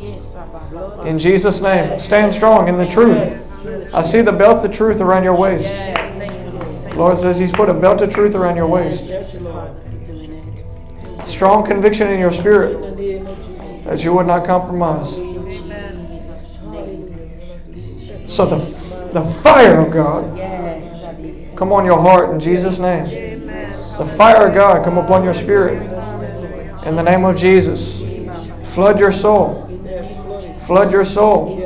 [1.05, 1.99] In Jesus' name.
[1.99, 3.41] Stand strong in the truth.
[3.93, 5.65] I see the belt of truth around your waist.
[6.95, 9.03] Lord says He's put a belt of truth around your waist.
[11.25, 12.95] Strong conviction in your spirit
[13.85, 15.09] that you would not compromise.
[18.31, 18.57] So the,
[19.13, 20.37] the fire of God
[21.55, 23.05] come on your heart in Jesus' name.
[23.45, 25.81] The fire of God come upon your spirit
[26.85, 27.97] in the name of Jesus.
[28.73, 29.64] Flood your soul.
[30.65, 31.61] Flood your soul.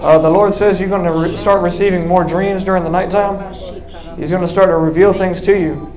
[0.00, 3.52] Uh, the Lord says you're going to re- start receiving more dreams during the nighttime.
[4.16, 5.92] He's going to start to reveal things to you.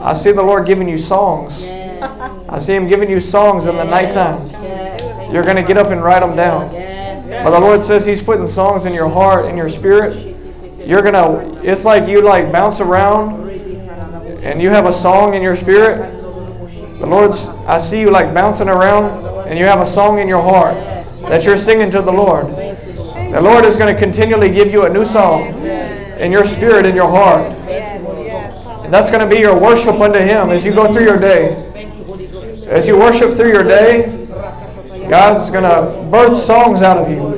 [0.00, 1.62] I see the Lord giving you songs.
[1.62, 5.32] I see Him giving you songs in the nighttime.
[5.32, 6.70] You're going to get up and write them down.
[7.28, 10.36] But the Lord says He's putting songs in your heart, in your spirit.
[10.84, 13.48] You're going to, it's like you like bounce around
[14.42, 15.98] and you have a song in your spirit.
[16.98, 20.42] The Lord's, I see you like bouncing around and you have a song in your
[20.42, 22.48] heart that you're singing to the Lord.
[22.48, 25.42] The Lord is going to continually give you a new song
[26.18, 27.50] in your spirit, in your heart.
[28.84, 31.56] And that's going to be your worship unto Him as you go through your day.
[32.68, 34.26] As you worship through your day,
[35.08, 37.32] God's going to birth songs out of you.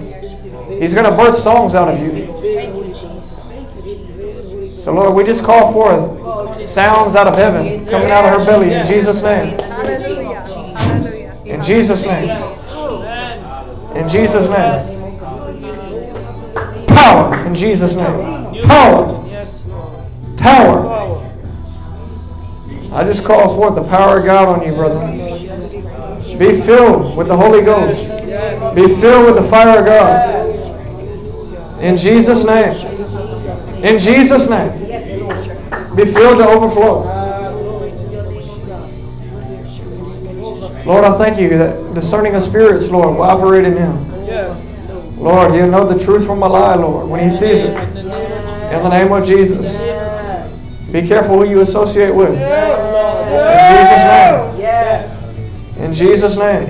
[0.78, 2.26] He's going to birth songs out of you.
[4.76, 8.72] So, Lord, we just call forth sounds out of heaven coming out of her belly
[8.72, 9.58] in Jesus' name.
[11.46, 12.55] In Jesus' name.
[13.96, 15.16] In Jesus' name.
[16.88, 17.46] Power.
[17.46, 18.62] In Jesus' name.
[18.66, 19.06] Power.
[20.36, 21.32] Power.
[22.92, 25.00] I just call forth the power of God on you, brother.
[26.38, 27.96] Be filled with the Holy Ghost.
[28.74, 31.80] Be filled with the fire of God.
[31.80, 32.72] In Jesus' name.
[33.82, 34.72] In Jesus' name.
[35.96, 37.25] Be filled to overflow.
[40.86, 44.24] Lord, I thank you that discerning of spirits, Lord, will operate in him.
[44.24, 44.88] Yes.
[45.16, 47.76] Lord, he'll know the truth from a lie, Lord, when he sees it.
[47.76, 49.66] In the name of Jesus.
[50.92, 52.36] Be careful who you associate with.
[52.36, 54.60] In Jesus' name.
[54.60, 55.76] Yes.
[55.78, 56.66] In Jesus' name.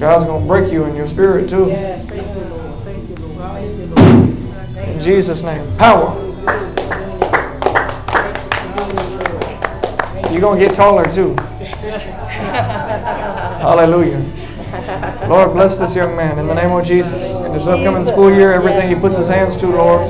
[0.00, 1.70] God's going to break you in your spirit too.
[4.80, 5.76] In Jesus' name.
[5.76, 6.27] Power.
[10.30, 11.34] You're going to get taller too.
[13.58, 14.24] Hallelujah.
[15.28, 17.12] Lord, bless this young man in the name of Jesus.
[17.44, 20.08] In this upcoming school year, everything he puts his hands to, Lord,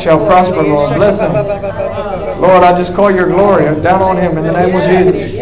[0.00, 0.94] shall prosper, Lord.
[0.94, 1.32] Bless him.
[2.40, 5.34] Lord, I just call your glory down on him in the name of Jesus.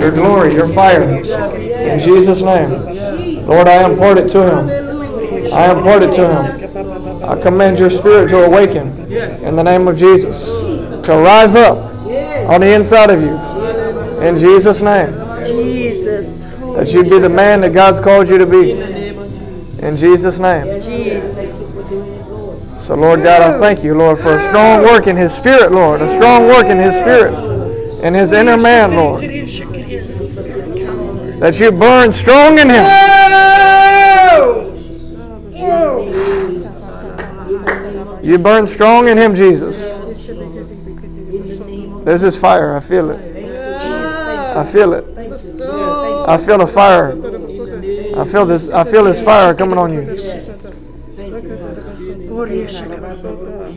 [0.00, 1.02] Your glory, your fire.
[1.02, 3.46] In Jesus' name.
[3.46, 4.68] Lord, I impart it to him.
[5.52, 7.24] I impart it to him.
[7.24, 10.44] I command your spirit to awaken in the name of Jesus.
[11.06, 11.91] To rise up
[12.48, 13.36] on the inside of you.
[14.20, 15.12] In Jesus' name.
[15.44, 16.40] Jesus.
[16.76, 18.72] That you be the man that God's called you to be.
[19.80, 20.80] In Jesus' name.
[22.78, 26.00] So, Lord God, I thank you, Lord, for a strong work in His Spirit, Lord.
[26.00, 27.34] A strong work in His Spirit.
[28.02, 29.22] In His inner man, Lord.
[31.40, 32.84] That you burn strong in Him.
[38.24, 40.01] You burn strong in Him, Jesus.
[42.04, 42.76] This is fire.
[42.76, 43.18] I feel it.
[44.56, 45.04] I feel it.
[46.28, 47.12] I feel the fire.
[48.16, 48.68] I feel this.
[48.68, 50.02] I feel this fire coming on you.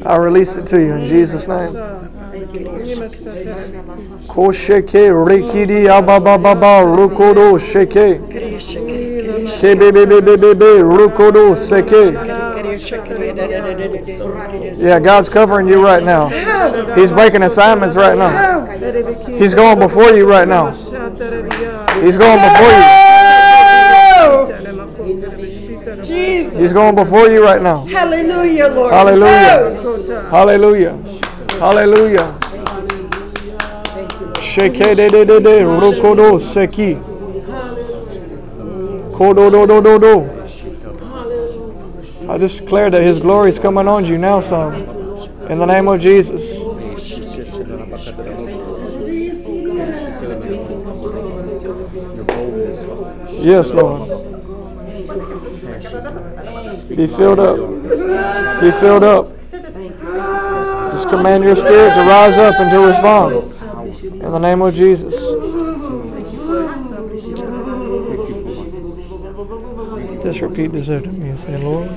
[0.06, 1.76] I release it to you in Jesus' name.
[5.88, 8.20] Abababa rukodo sheke.
[9.60, 11.56] Kebebebebebe rukodo.
[14.78, 16.28] Yeah, God's covering you right now.
[16.96, 18.66] He's breaking assignments right now.
[19.38, 20.72] He's going before you right now.
[22.02, 23.06] He's going before you.
[26.58, 27.86] He's going before you right now.
[27.86, 28.94] Hallelujah, Lord.
[28.94, 30.30] Hallelujah.
[30.30, 30.98] Hallelujah.
[31.60, 32.40] Hallelujah.
[34.42, 36.98] Sheke de de de de rukodo seki.
[39.14, 40.35] Kodo do do do do.
[42.28, 44.74] I just declare that His glory is coming on you now, son.
[45.50, 46.42] In the name of Jesus.
[53.46, 54.10] Yes, Lord.
[56.90, 57.58] Be filled up.
[58.62, 59.32] Be filled up.
[60.92, 64.14] Just command your spirit to rise up and to respond.
[64.24, 65.14] In the name of Jesus.
[70.24, 71.90] Just repeat this after me and say, Lord,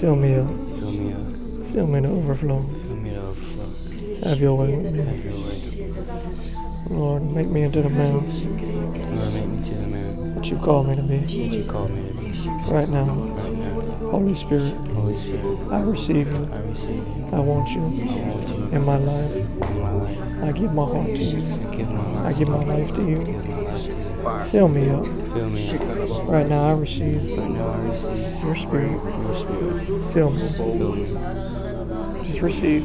[0.00, 0.48] fill me up.
[0.80, 1.72] Fill me up.
[1.72, 2.60] Fill me to overflow.
[2.62, 4.28] Fill me to overflow.
[4.28, 5.04] Have your way with me.
[5.04, 6.34] Have your way.
[6.90, 10.84] Lord, make me into the man Lord, make me to the man that you call
[10.84, 11.18] me to be.
[11.18, 12.24] that you called me to be.
[12.70, 16.48] Right now, Right now, Holy Spirit, Holy Spirit, I receive you.
[16.52, 17.26] I receive you.
[17.32, 17.86] I want you I
[18.28, 19.34] want you in my life.
[19.34, 20.42] in my life.
[20.42, 21.54] I give my heart to you.
[21.54, 22.28] I give my.
[22.28, 24.50] I give my life to you.
[24.50, 25.23] Fill me up.
[25.34, 26.28] Fill me up.
[26.28, 28.92] Right now, I receive Right now, I receive your spirit.
[28.92, 30.12] your spirit.
[30.12, 30.48] Fill me.
[30.48, 32.24] Fill me.
[32.28, 32.84] Just receive.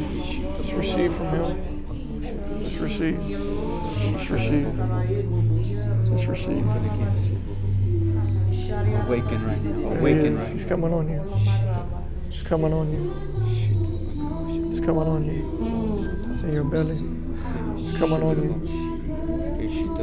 [0.57, 2.63] Just receive from Him.
[2.63, 3.19] Just receive.
[4.17, 4.65] Just receive.
[6.05, 6.65] Just receive.
[9.05, 9.89] Awaken right now.
[9.89, 10.41] There Awaken is.
[10.41, 11.21] right He's coming on you.
[12.31, 13.13] He's coming on you.
[14.71, 16.33] He's coming on you.
[16.33, 16.97] It's in your belly.
[17.77, 18.61] It's coming on you.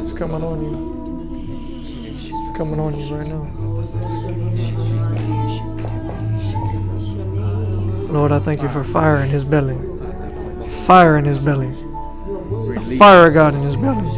[0.01, 0.96] It's coming on you.
[2.57, 3.47] Coming on you right now.
[8.11, 9.77] Lord, I thank you for fire in his belly.
[10.87, 11.71] Fire in his belly.
[12.97, 14.09] Fire of God in his belly.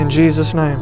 [0.00, 0.80] In Jesus' name.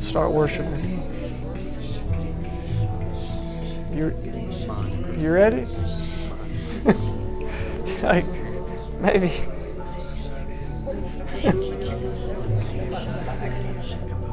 [0.00, 1.02] Start worshiping.
[3.92, 4.14] You
[5.18, 5.66] you ready?
[8.02, 8.26] like
[9.00, 9.32] maybe.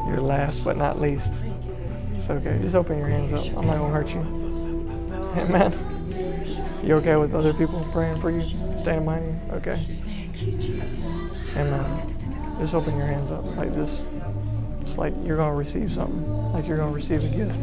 [0.07, 1.33] You're last but not least.
[2.15, 2.57] It's okay.
[2.61, 3.45] Just open your hands up.
[3.57, 4.21] I'm not gonna hurt you.
[5.37, 5.73] Amen.
[6.83, 9.55] You okay with other people praying for you, standing behind you?
[9.55, 9.83] Okay.
[11.55, 12.55] Amen.
[12.59, 14.01] Just open your hands up like this.
[14.81, 17.53] It's like you're going to receive something, like you're going to receive a gift.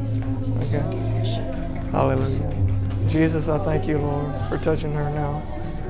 [0.59, 1.89] Okay.
[1.91, 3.09] Hallelujah.
[3.09, 5.43] Jesus, I thank you, Lord, for touching her now,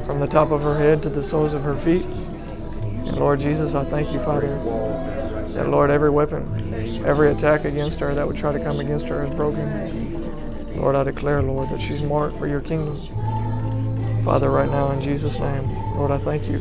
[0.06, 2.04] from the top of her head to the soles of her feet.
[2.04, 4.56] And Lord Jesus, I thank you, Father,
[5.54, 6.74] that Lord, every weapon,
[7.04, 10.76] every attack against her that would try to come against her is broken.
[10.76, 12.96] Lord, I declare, Lord, that she's marked for your kingdom.
[14.24, 16.58] Father, right now in Jesus' name, Lord, I thank you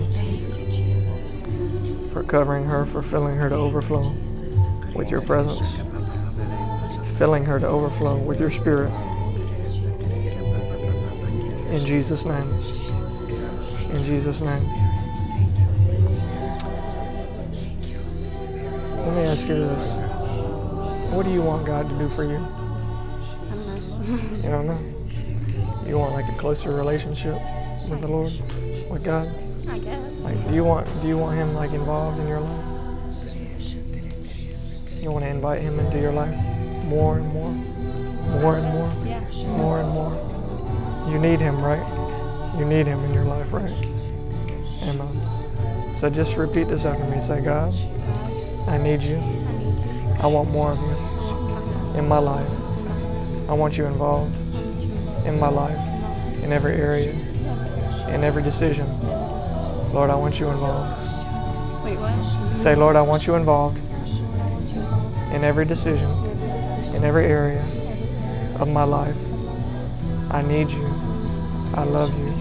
[2.11, 4.15] for covering her, for filling her to overflow
[4.94, 5.76] with your presence,
[7.18, 8.91] filling her to overflow with your spirit.
[11.72, 12.49] In Jesus' name.
[13.90, 14.82] In Jesus' name.
[19.06, 19.94] Let me ask you this.
[21.14, 22.38] What do you want God to do for you?
[22.38, 24.38] I don't know.
[24.38, 25.88] You don't know.
[25.88, 27.36] You want like a closer relationship
[27.90, 28.32] with the Lord,
[28.90, 29.28] with God?
[29.70, 30.00] I guess.
[30.24, 32.66] Like, do you want do you want Him like involved in your life?
[35.02, 36.34] You want to invite Him into your life
[36.86, 37.52] more and more,
[38.40, 39.20] more and more, Yeah.
[39.58, 40.14] more and more.
[41.12, 41.86] You need Him, right?
[42.58, 43.70] You need Him in your life, right?
[44.84, 45.94] Amen.
[45.94, 47.20] So just repeat this after me.
[47.22, 47.93] Say, God, God,
[48.68, 49.18] I need you.
[50.22, 52.49] I want more of you in my life.
[53.49, 54.35] I want you involved
[55.26, 55.80] in my life,
[56.44, 57.11] in every area,
[58.10, 58.88] in every decision.
[59.94, 60.98] Lord, I want you involved.
[61.84, 62.56] Wait, what?
[62.56, 66.45] Say, Lord, I want you involved I want you involved in every decision, in every
[66.45, 69.18] decision, in every area every area of my life.
[69.18, 70.31] of my life.
[70.31, 70.88] I need you.
[71.73, 72.34] I love you.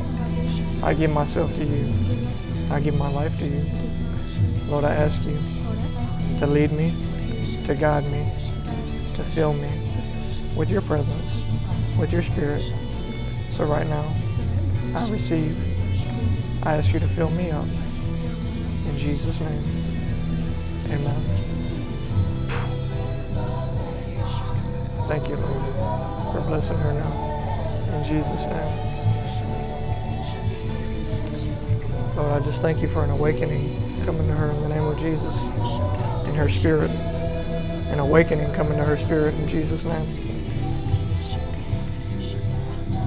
[0.83, 1.95] I give myself to you.
[2.71, 3.67] I give my life to you.
[4.69, 5.39] Lord, I ask you
[6.43, 6.93] to lead me,
[7.65, 8.27] to guide me,
[9.15, 9.71] to fill me
[10.57, 11.37] with your presence,
[11.97, 12.65] with your spirit.
[13.51, 14.13] So right now,
[14.93, 15.57] I receive.
[16.65, 17.65] I ask you to fill me up.
[18.87, 19.63] In Jesus' name.
[20.91, 21.23] Amen.
[25.07, 27.13] Thank you, Lord, for blessing her now.
[27.95, 28.97] In Jesus' name.
[32.17, 34.99] Lord, I just thank you for an awakening coming to her in the name of
[34.99, 36.12] Jesus.
[36.33, 36.91] In her spirit.
[37.77, 40.31] An awakening coming to her spirit in Jesus' name.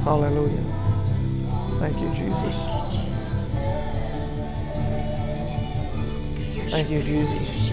[0.04, 0.64] Hallelujah.
[1.80, 2.56] Thank you, Jesus.
[6.72, 7.72] Thank you, Jesus.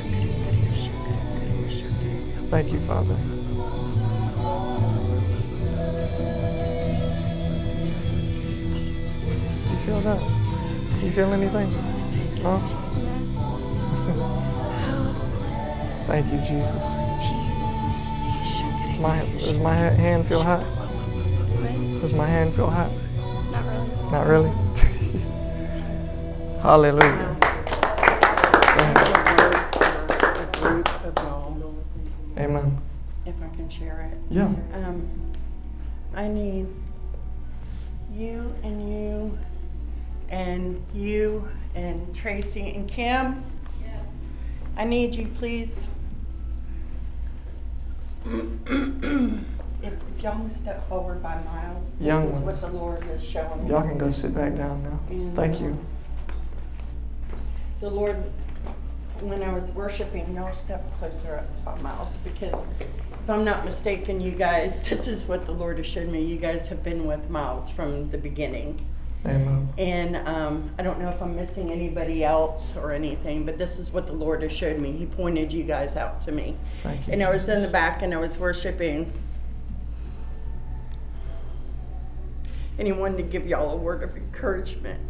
[2.51, 3.17] Thank you, Father.
[9.57, 10.23] You feel that?
[11.03, 11.71] You feel anything?
[12.43, 12.63] No?
[16.07, 16.83] Thank you, Jesus.
[18.89, 20.65] Does my, does my hand feel hot?
[22.01, 22.91] Does my hand feel hot?
[23.53, 24.03] Not really.
[24.11, 24.51] Not really?
[26.61, 27.37] Hallelujah.
[27.41, 30.37] Go ahead.
[30.37, 31.75] a group of y'all,
[32.37, 32.79] Amen.
[33.25, 34.19] if I can share it.
[34.29, 34.47] Yeah.
[34.75, 35.09] Um,
[36.15, 36.67] I need
[38.13, 39.39] you and you
[40.31, 43.45] and you and Tracy and Kim.
[44.77, 45.89] I need you, please.
[48.25, 53.23] If, if y'all can step forward by miles, this Young is what the Lord is
[53.23, 53.71] showing me.
[53.71, 55.01] Y'all can go sit back down now.
[55.35, 55.71] Thank you.
[55.71, 56.33] Uh,
[57.81, 58.17] the Lord,
[59.21, 62.63] when I was worshiping, y'all step closer up by miles because
[63.23, 66.25] if I'm not mistaken, you guys, this is what the Lord has shown me.
[66.25, 68.85] You guys have been with Miles from the beginning.
[69.25, 69.73] Amen.
[69.79, 73.91] And um, I don't know if I'm missing anybody else or anything, but this is
[73.91, 74.93] what the Lord has showed me.
[74.93, 76.57] He pointed you guys out to me.
[76.83, 77.13] Thank you.
[77.13, 79.13] And I was in the back and I was worshiping.
[82.79, 85.01] And he wanted to give y'all a word of encouragement.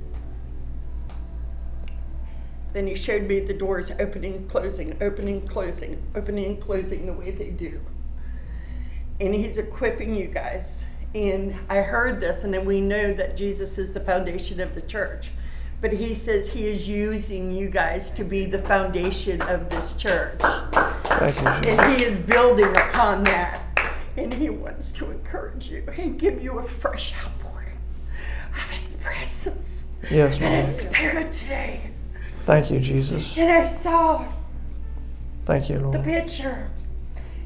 [2.72, 7.30] Then he showed me the doors opening, closing, opening, closing, opening, and closing the way
[7.30, 7.80] they do.
[9.20, 10.81] And he's equipping you guys.
[11.14, 14.82] And I heard this, and then we know that Jesus is the foundation of the
[14.82, 15.30] church.
[15.82, 20.40] But he says he is using you guys to be the foundation of this church.
[20.40, 23.60] Thank you, And he is building upon that.
[24.16, 27.78] And he wants to encourage you and give you a fresh outpouring
[28.54, 31.80] of his presence Yes, and his spirit today.
[32.44, 33.36] Thank you, Jesus.
[33.38, 34.26] And I saw
[35.44, 35.94] Thank you, Lord.
[35.94, 36.70] the picture.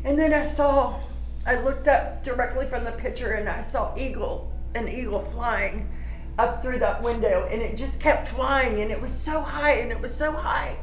[0.05, 1.01] And then I saw,
[1.47, 5.89] I looked up directly from the picture and I saw eagle, an eagle flying
[6.39, 7.49] up through that window.
[7.51, 10.77] And it just kept flying and it was so high and it was so high.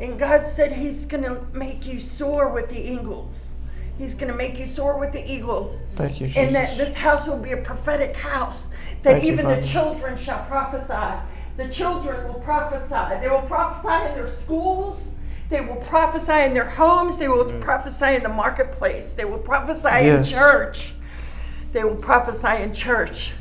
[0.00, 3.48] And God said He's going to make you soar with the eagles.
[3.96, 5.80] He's going to make you soar with the eagles.
[5.94, 6.42] Thank you, Jesus.
[6.42, 8.64] And that this house will be a prophetic house.
[9.02, 11.20] That Thank you, even the children shall prophesy.
[11.56, 13.20] The children will prophesy.
[13.20, 15.11] They will prophesy in their schools.
[15.52, 17.18] They will prophesy in their homes.
[17.18, 19.12] They will prophesy in the marketplace.
[19.12, 20.26] They will prophesy Yes.
[20.32, 20.94] in church.
[21.74, 23.32] They will prophesy in church.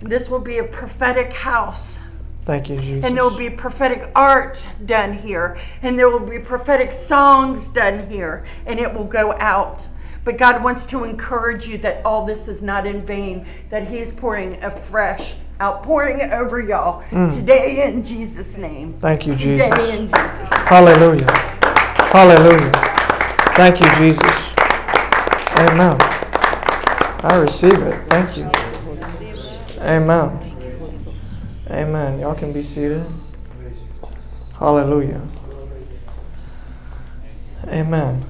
[0.00, 1.96] This will be a prophetic house.
[2.44, 3.04] Thank you, Jesus.
[3.04, 5.56] And there will be prophetic art done here.
[5.82, 8.42] And there will be prophetic songs done here.
[8.66, 9.86] And it will go out.
[10.24, 14.10] But God wants to encourage you that all this is not in vain, that He's
[14.10, 17.34] pouring a fresh outpouring over y'all Mm.
[17.34, 18.94] today in Jesus' name.
[19.00, 19.68] Thank you, Jesus.
[19.68, 20.66] Today in Jesus' name.
[20.66, 21.30] Hallelujah.
[22.10, 22.72] Hallelujah.
[23.54, 24.54] Thank you, Jesus.
[25.56, 25.96] Amen.
[27.24, 28.08] I receive it.
[28.08, 28.50] Thank you.
[29.80, 30.38] Amen.
[31.70, 32.18] Amen.
[32.18, 33.04] Y'all can be seated.
[34.58, 35.20] Hallelujah.
[37.68, 38.24] Amen.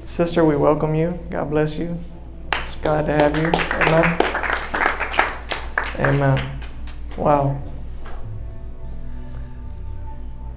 [0.00, 1.18] Sister, we welcome you.
[1.30, 1.98] God bless you.
[2.52, 3.48] It's glad to have you.
[3.48, 4.47] Amen.
[5.98, 6.60] Amen.
[7.16, 7.60] Wow.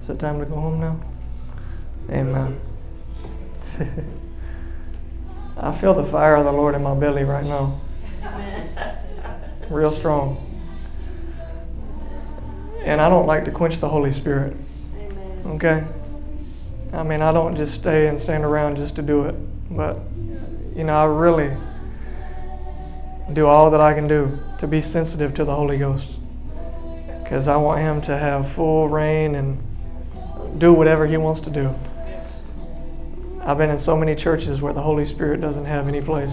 [0.00, 1.00] Is it time to go home now?
[2.10, 2.60] Amen.
[5.56, 7.74] I feel the fire of the Lord in my belly right now.
[9.68, 10.48] Real strong.
[12.84, 14.56] And I don't like to quench the Holy Spirit.
[15.46, 15.84] Okay?
[16.92, 19.34] I mean, I don't just stay and stand around just to do it.
[19.70, 19.98] But,
[20.76, 21.56] you know, I really
[23.34, 26.10] do all that I can do to be sensitive to the Holy Ghost.
[27.22, 29.58] Because I want Him to have full reign and
[30.58, 31.74] do whatever He wants to do.
[33.44, 36.32] I've been in so many churches where the Holy Spirit doesn't have any place.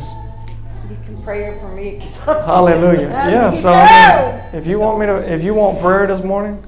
[0.89, 1.99] You can pray for me.
[2.25, 3.09] Hallelujah.
[3.09, 6.63] Yeah, so I mean, if you want me to if you want prayer this morning,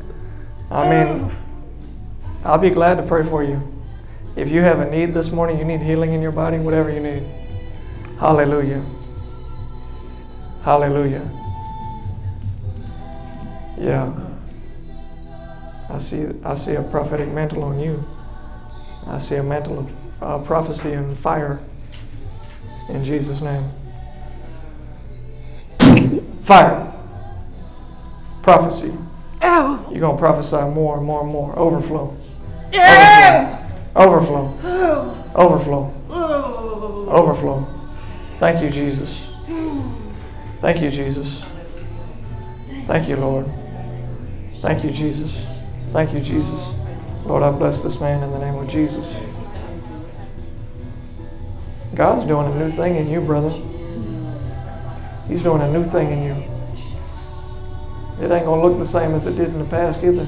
[0.71, 1.31] I mean
[2.43, 3.61] I'll be glad to pray for you.
[4.35, 7.01] If you have a need this morning, you need healing in your body, whatever you
[7.01, 7.23] need.
[8.19, 8.83] Hallelujah.
[10.61, 11.27] Hallelujah.
[13.77, 14.13] Yeah.
[15.89, 18.03] I see I see a prophetic mantle on you.
[19.07, 21.59] I see a mantle of uh, prophecy and fire
[22.89, 23.69] in Jesus' name.
[26.43, 26.93] Fire.
[28.43, 28.93] Prophecy.
[29.41, 31.57] Oh, You're going to prophesy more and more and more.
[31.57, 32.15] Overflow.
[32.71, 33.69] yeah.
[33.95, 34.53] Overflow.
[35.35, 35.93] Overflow.
[36.09, 37.07] oh.
[37.09, 37.67] Overflow.
[38.39, 39.31] Thank you, Jesus.
[40.61, 41.43] Thank you, Jesus.
[42.85, 43.47] Thank you, Lord.
[44.61, 45.47] Thank you, Jesus.
[45.91, 46.79] Thank you, Jesus.
[47.25, 49.11] Lord, I bless this man in the name of Jesus.
[51.95, 53.49] God's doing a new thing in you, brother.
[55.27, 56.33] He's doing a new thing in you.
[58.23, 60.27] It ain't going to look the same as it did in the past either.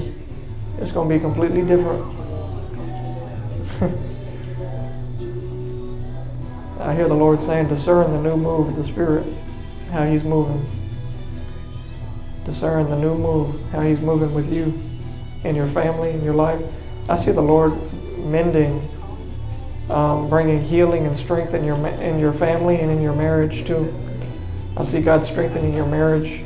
[0.80, 2.12] It's going to be completely different.
[6.80, 9.24] I hear the Lord saying, discern the new move of the Spirit,
[9.94, 10.66] how He's moving.
[12.44, 14.78] Discern the new move, how He's moving with you,
[15.44, 16.60] in your family, in your life.
[17.08, 17.72] I see the Lord
[18.18, 18.86] mending,
[19.88, 23.94] um, bringing healing and strength in your in your family and in your marriage too.
[24.76, 26.42] I see God strengthening your marriage,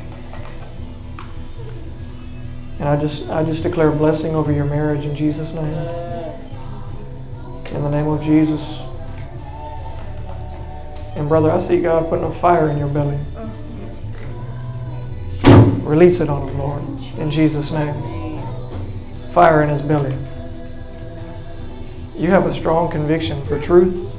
[2.79, 5.73] and I just I just declare blessing over your marriage in Jesus' name.
[7.73, 8.88] In the name of Jesus.
[11.19, 13.19] And brother, I see God putting a fire in your belly.
[15.43, 16.81] Oh, release it on him, Lord,
[17.17, 18.41] in Jesus' name.
[19.33, 20.15] Fire in his belly.
[22.15, 24.09] You have a strong conviction for truth,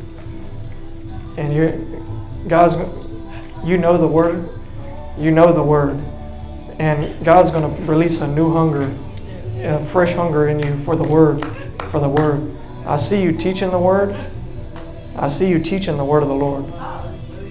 [1.38, 2.04] and you,
[2.48, 2.74] God's,
[3.64, 4.46] you know the word,
[5.16, 5.98] you know the word,
[6.78, 8.94] and God's going to release a new hunger,
[9.62, 11.42] a fresh hunger in you for the word,
[11.90, 12.54] for the word.
[12.84, 14.14] I see you teaching the word.
[15.20, 16.72] I see you teaching the word of the Lord.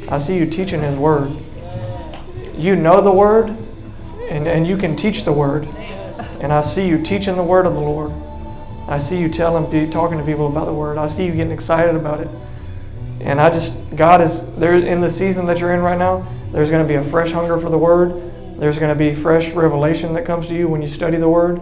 [0.10, 1.32] I see you teaching His word.
[2.58, 3.56] You know the word,
[4.28, 5.66] and, and you can teach the word.
[6.42, 8.12] And I see you teaching the word of the Lord.
[8.88, 10.98] I see you telling, talking to people about the word.
[10.98, 12.28] I see you getting excited about it.
[13.22, 16.26] And I just, God is there in the season that you're in right now.
[16.52, 18.60] There's going to be a fresh hunger for the word.
[18.60, 21.62] There's going to be fresh revelation that comes to you when you study the word.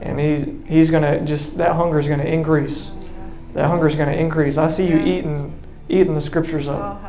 [0.00, 2.92] And He's He's going to just that hunger is going to increase.
[3.54, 4.58] That hunger is going to increase.
[4.58, 5.58] I see you eating
[5.88, 7.00] eating the scriptures up.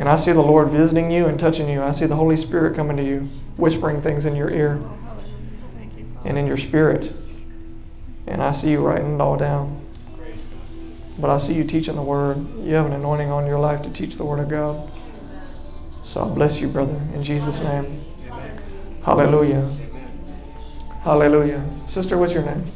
[0.00, 1.82] And I see the Lord visiting you and touching you.
[1.82, 4.82] I see the Holy Spirit coming to you, whispering things in your ear
[6.24, 7.12] and in your spirit.
[8.26, 9.80] And I see you writing it all down.
[11.18, 12.38] But I see you teaching the Word.
[12.60, 14.90] You have an anointing on your life to teach the Word of God.
[16.02, 18.00] So I bless you, brother, in Jesus' name.
[19.04, 19.70] Hallelujah.
[21.02, 21.64] Hallelujah.
[21.86, 22.72] Sister, what's your name?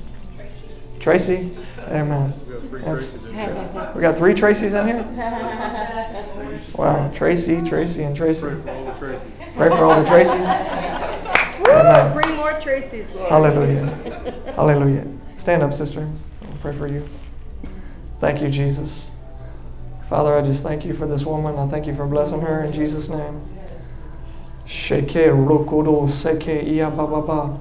[1.01, 1.57] Tracy.
[1.89, 2.35] Amen.
[2.47, 3.93] We got three That's- Tracy's in here.
[3.95, 6.23] We got three Tracy's in here?
[6.75, 8.41] Wow, Tracy, Tracy, and Tracy.
[8.41, 9.27] Pray for all the Tracy's.
[9.55, 11.61] Pray for all the Tracy's.
[11.61, 11.73] Woo!
[11.73, 12.13] Amen.
[12.13, 13.29] Bring more Tracy's, Lord.
[13.29, 13.87] Hallelujah.
[14.57, 15.07] Hallelujah.
[15.37, 16.09] Stand up, sister.
[16.43, 17.07] I'll pray for you.
[18.21, 19.11] Thank you, Jesus.
[20.09, 21.57] Father, I just thank you for this woman.
[21.57, 23.41] I thank you for blessing her in Jesus' name.
[24.67, 27.61] Sheke rokodo seke iya ba ba ba.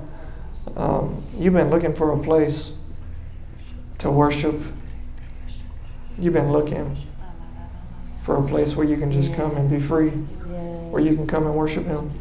[0.75, 2.73] Um, you've been looking for a place
[4.05, 4.61] to worship.
[6.19, 6.95] You've been looking
[8.23, 10.11] for a place where you can just come and be free,
[10.91, 12.11] where you can come and worship Him.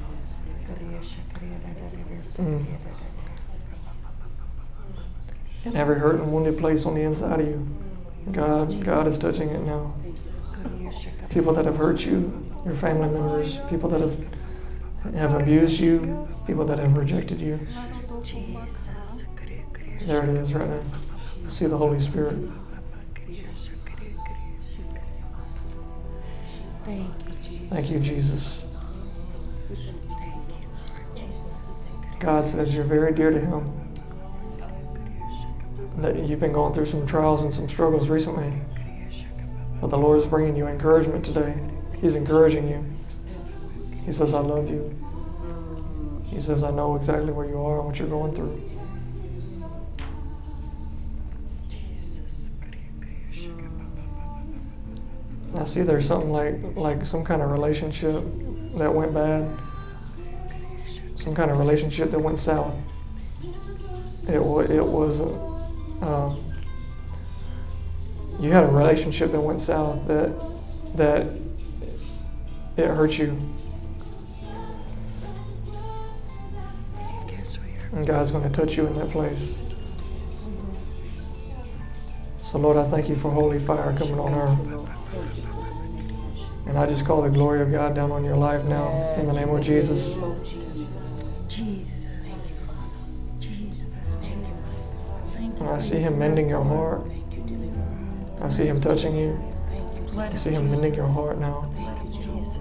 [2.38, 2.66] Mm.
[5.66, 7.68] And every hurt and wounded place on the inside of you,
[8.32, 9.94] God, God is touching it now.
[11.28, 16.64] People that have hurt you, your family members, people that have have abused you, people
[16.64, 17.60] that have rejected you.
[20.06, 21.03] There it is right now.
[21.48, 22.36] See the Holy Spirit.
[27.70, 28.64] Thank you, Jesus.
[32.20, 33.72] God says you're very dear to Him.
[35.98, 38.52] That you've been going through some trials and some struggles recently.
[39.80, 41.54] But the Lord is bringing you encouragement today.
[42.00, 42.84] He's encouraging you.
[44.04, 44.94] He says, I love you.
[46.24, 48.73] He says, I know exactly where you are and what you're going through.
[55.54, 58.24] I see there's something like like some kind of relationship
[58.76, 59.48] that went bad.
[61.16, 62.74] Some kind of relationship that went south.
[64.26, 64.40] It
[64.70, 65.20] it was
[66.02, 66.44] um,
[68.40, 70.32] you had a relationship that went south that
[70.96, 71.26] that
[72.76, 73.38] it hurt you.
[77.92, 79.54] And God's going to touch you in that place.
[82.42, 85.03] So, Lord, I thank you for holy fire coming on her.
[86.74, 89.32] And I just call the glory of God down on your life now in the
[89.32, 90.08] name of Jesus.
[91.48, 92.06] Jesus.
[93.38, 94.16] Jesus.
[94.18, 94.96] Jesus.
[95.34, 97.06] Thank And I see Him mending your heart.
[97.06, 98.42] Thank you, deliverer.
[98.42, 99.38] I see Him touching you.
[100.18, 101.72] I see Him mending your heart now.
[101.76, 102.58] Thank you, Jesus.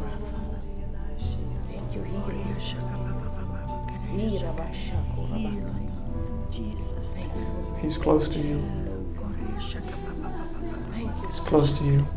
[1.66, 2.04] Thank you,
[5.34, 5.74] healer.
[6.52, 7.08] Jesus.
[7.16, 7.78] Thank you.
[7.82, 8.64] He's close to you.
[11.32, 12.08] He's close to you.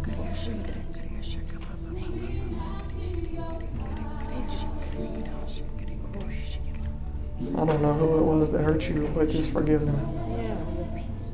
[7.55, 10.19] I don't know who it was that hurt you, but just forgive them.
[10.31, 11.33] Yes.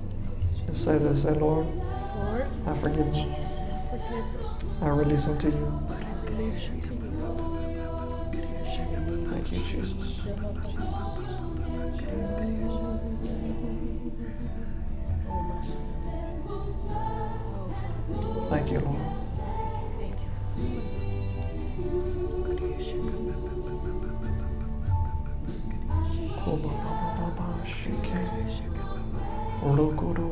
[0.66, 3.34] Just say this, say, Lord, Lord, I forgive them.
[4.80, 5.82] I release them to you.
[6.24, 7.02] Release it to you.
[9.30, 10.26] Thank you, Jesus.
[18.50, 19.21] Thank you, Lord.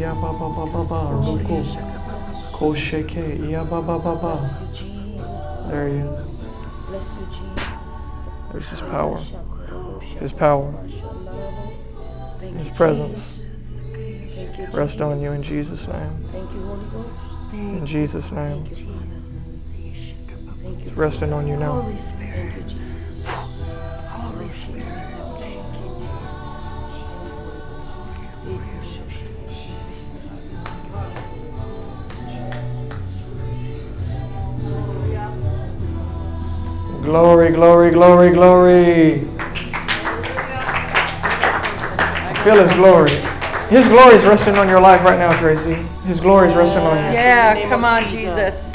[0.00, 1.64] ya-ba-ba-ba-ba, roko.
[2.76, 3.16] Shake,
[3.50, 4.36] ya-ba-ba-ba-ba.
[5.68, 6.18] There you,
[7.30, 7.80] Jesus.
[8.52, 9.18] There's His power.
[10.20, 10.72] His power.
[12.40, 13.44] His presence.
[14.72, 16.24] Rest on you in Jesus' name.
[17.52, 18.64] In Jesus' name.
[20.68, 21.82] It's resting on you now.
[21.82, 22.52] Holy Spirit.
[22.52, 23.26] Thank you, Jesus.
[23.28, 24.82] Holy Spirit.
[25.38, 25.96] Thank you,
[37.02, 39.28] Glory, glory, glory, glory.
[42.18, 43.22] I feel His glory.
[43.70, 45.74] His glory is resting on your life right now, Tracy.
[46.06, 47.12] His glory is resting on you.
[47.12, 48.65] Yeah, come on, Jesus.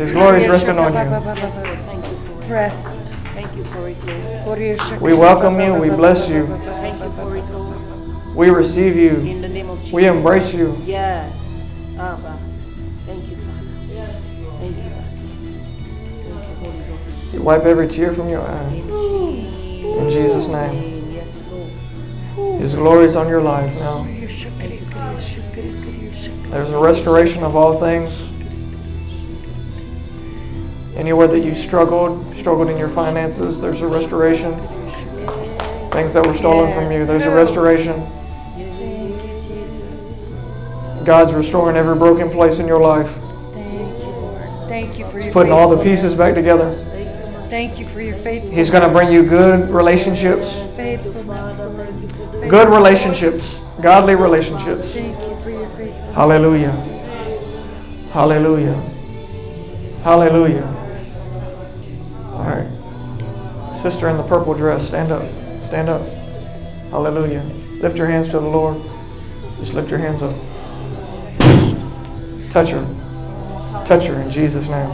[0.00, 0.98] His glory is resting on you.
[0.98, 2.16] Yes, Thank you.
[2.48, 2.86] Rest.
[3.34, 5.00] Thank you for it, Lord.
[5.02, 5.74] We welcome you.
[5.74, 6.46] We bless you.
[6.46, 7.08] Thank you
[7.52, 8.34] Lord.
[8.34, 9.10] We receive you.
[9.16, 9.92] In the name of Jesus.
[9.92, 10.74] We embrace you.
[10.86, 11.84] Yes.
[11.98, 12.40] Abba.
[13.04, 13.66] Thank you, Father.
[13.92, 14.82] Yes, Thank you.
[14.84, 17.34] Thank you, Holy Ghost.
[17.34, 18.72] You wipe every tear from your eye.
[18.72, 21.12] In In Jesus' name.
[21.12, 22.58] Yes, Lord.
[22.58, 24.04] His glory is on your life now.
[26.48, 28.29] There's a restoration of all things.
[30.96, 34.52] Anywhere that you struggled, struggled in your finances, there's a restoration.
[35.90, 37.94] Things that were stolen from you, there's a restoration.
[38.54, 40.24] Thank you, Jesus.
[41.04, 43.10] God's restoring every broken place in your life.
[43.54, 44.68] Thank you, Lord.
[44.68, 46.74] Thank you for He's your putting all the pieces back together.
[47.50, 48.56] Thank you, for your faithfulness.
[48.56, 51.56] He's going to bring you good relationships, faithfulness,
[52.48, 54.92] good relationships, godly relationships.
[54.92, 56.14] Thank you for your faithfulness.
[56.14, 56.70] Hallelujah.
[58.12, 58.74] Hallelujah.
[60.04, 60.79] Hallelujah.
[63.80, 65.22] Sister in the purple dress, stand up.
[65.62, 66.06] Stand up.
[66.90, 67.42] Hallelujah.
[67.80, 68.76] Lift your hands to the Lord.
[69.58, 70.34] Just lift your hands up.
[72.50, 73.84] Touch her.
[73.86, 74.90] Touch her in Jesus' name.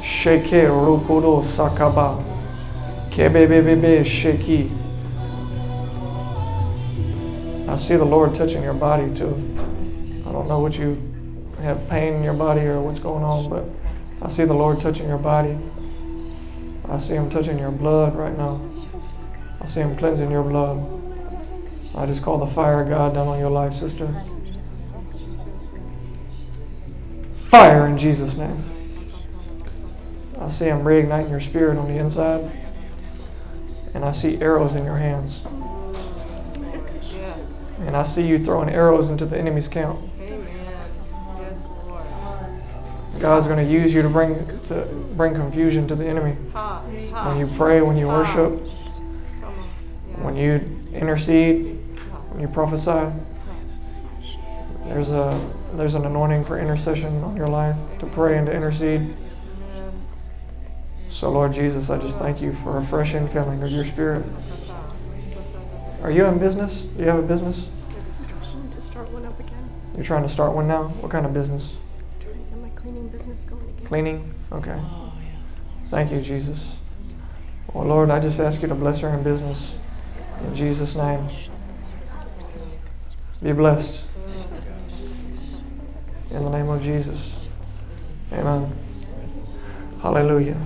[0.00, 2.24] Sheke rukudo sakaba.
[3.10, 4.70] Kebebebebe sheki.
[7.68, 9.34] I see the Lord touching your body too.
[10.26, 10.96] I don't know what you
[11.60, 13.64] have pain in your body or what's going on, but
[14.22, 15.58] I see the Lord touching your body.
[16.88, 18.60] I see Him touching your blood right now.
[19.60, 20.96] I see Him cleansing your blood.
[21.94, 24.08] I just call the fire of God down on your life, sister.
[27.48, 28.64] Fire in Jesus' name.
[30.38, 32.52] I see Him reigniting your spirit on the inside.
[33.94, 35.40] And I see arrows in your hands.
[37.80, 39.98] And I see you throwing arrows into the enemy's camp.
[43.20, 44.34] God's going to use you to bring
[44.64, 44.84] to
[45.16, 46.32] bring confusion to the enemy.
[46.32, 48.52] When you pray, when you worship,
[50.22, 50.60] when you
[50.92, 51.78] intercede,
[52.30, 53.12] when you prophesy,
[54.86, 59.14] there's a there's an anointing for intercession on your life to pray and to intercede.
[61.08, 64.24] So Lord Jesus, I just thank you for a fresh infilling of your spirit.
[66.02, 66.82] Are you in business?
[66.82, 67.68] Do you have a business?
[68.28, 69.70] trying to start one up again.
[69.94, 70.88] You're trying to start one now?
[71.00, 71.74] What kind of business?
[72.20, 73.86] Trying to get my cleaning business going again.
[73.86, 74.34] Cleaning?
[74.52, 74.80] Okay.
[75.90, 76.76] Thank you, Jesus.
[77.72, 79.76] Well, Lord, I just ask you to bless her in business.
[80.44, 81.28] In Jesus' name.
[83.42, 84.04] Be blessed.
[86.30, 87.36] In the name of Jesus.
[88.32, 88.72] Amen.
[90.00, 90.56] Hallelujah.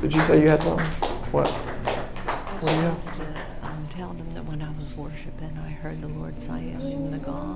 [0.00, 0.86] Did you say you had something?
[1.32, 1.48] What?
[1.50, 3.16] What do you have?
[3.16, 6.58] to um, tell them that when I was worshiping, I heard the Lord say, I
[6.58, 7.51] am the God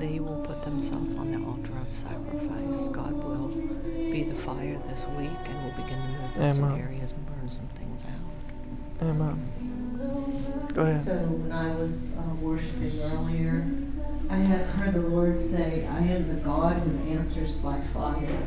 [0.00, 3.48] they will put themselves on the altar of sacrifice, God will
[4.10, 7.48] be the fire this week and will begin to move in some areas and burn
[7.48, 9.08] some things out.
[9.08, 10.68] Amen.
[10.72, 11.00] Go ahead.
[11.00, 13.66] So when I was uh, worshiping earlier,
[14.30, 18.42] I had heard the Lord say, I am the God who answers by fire.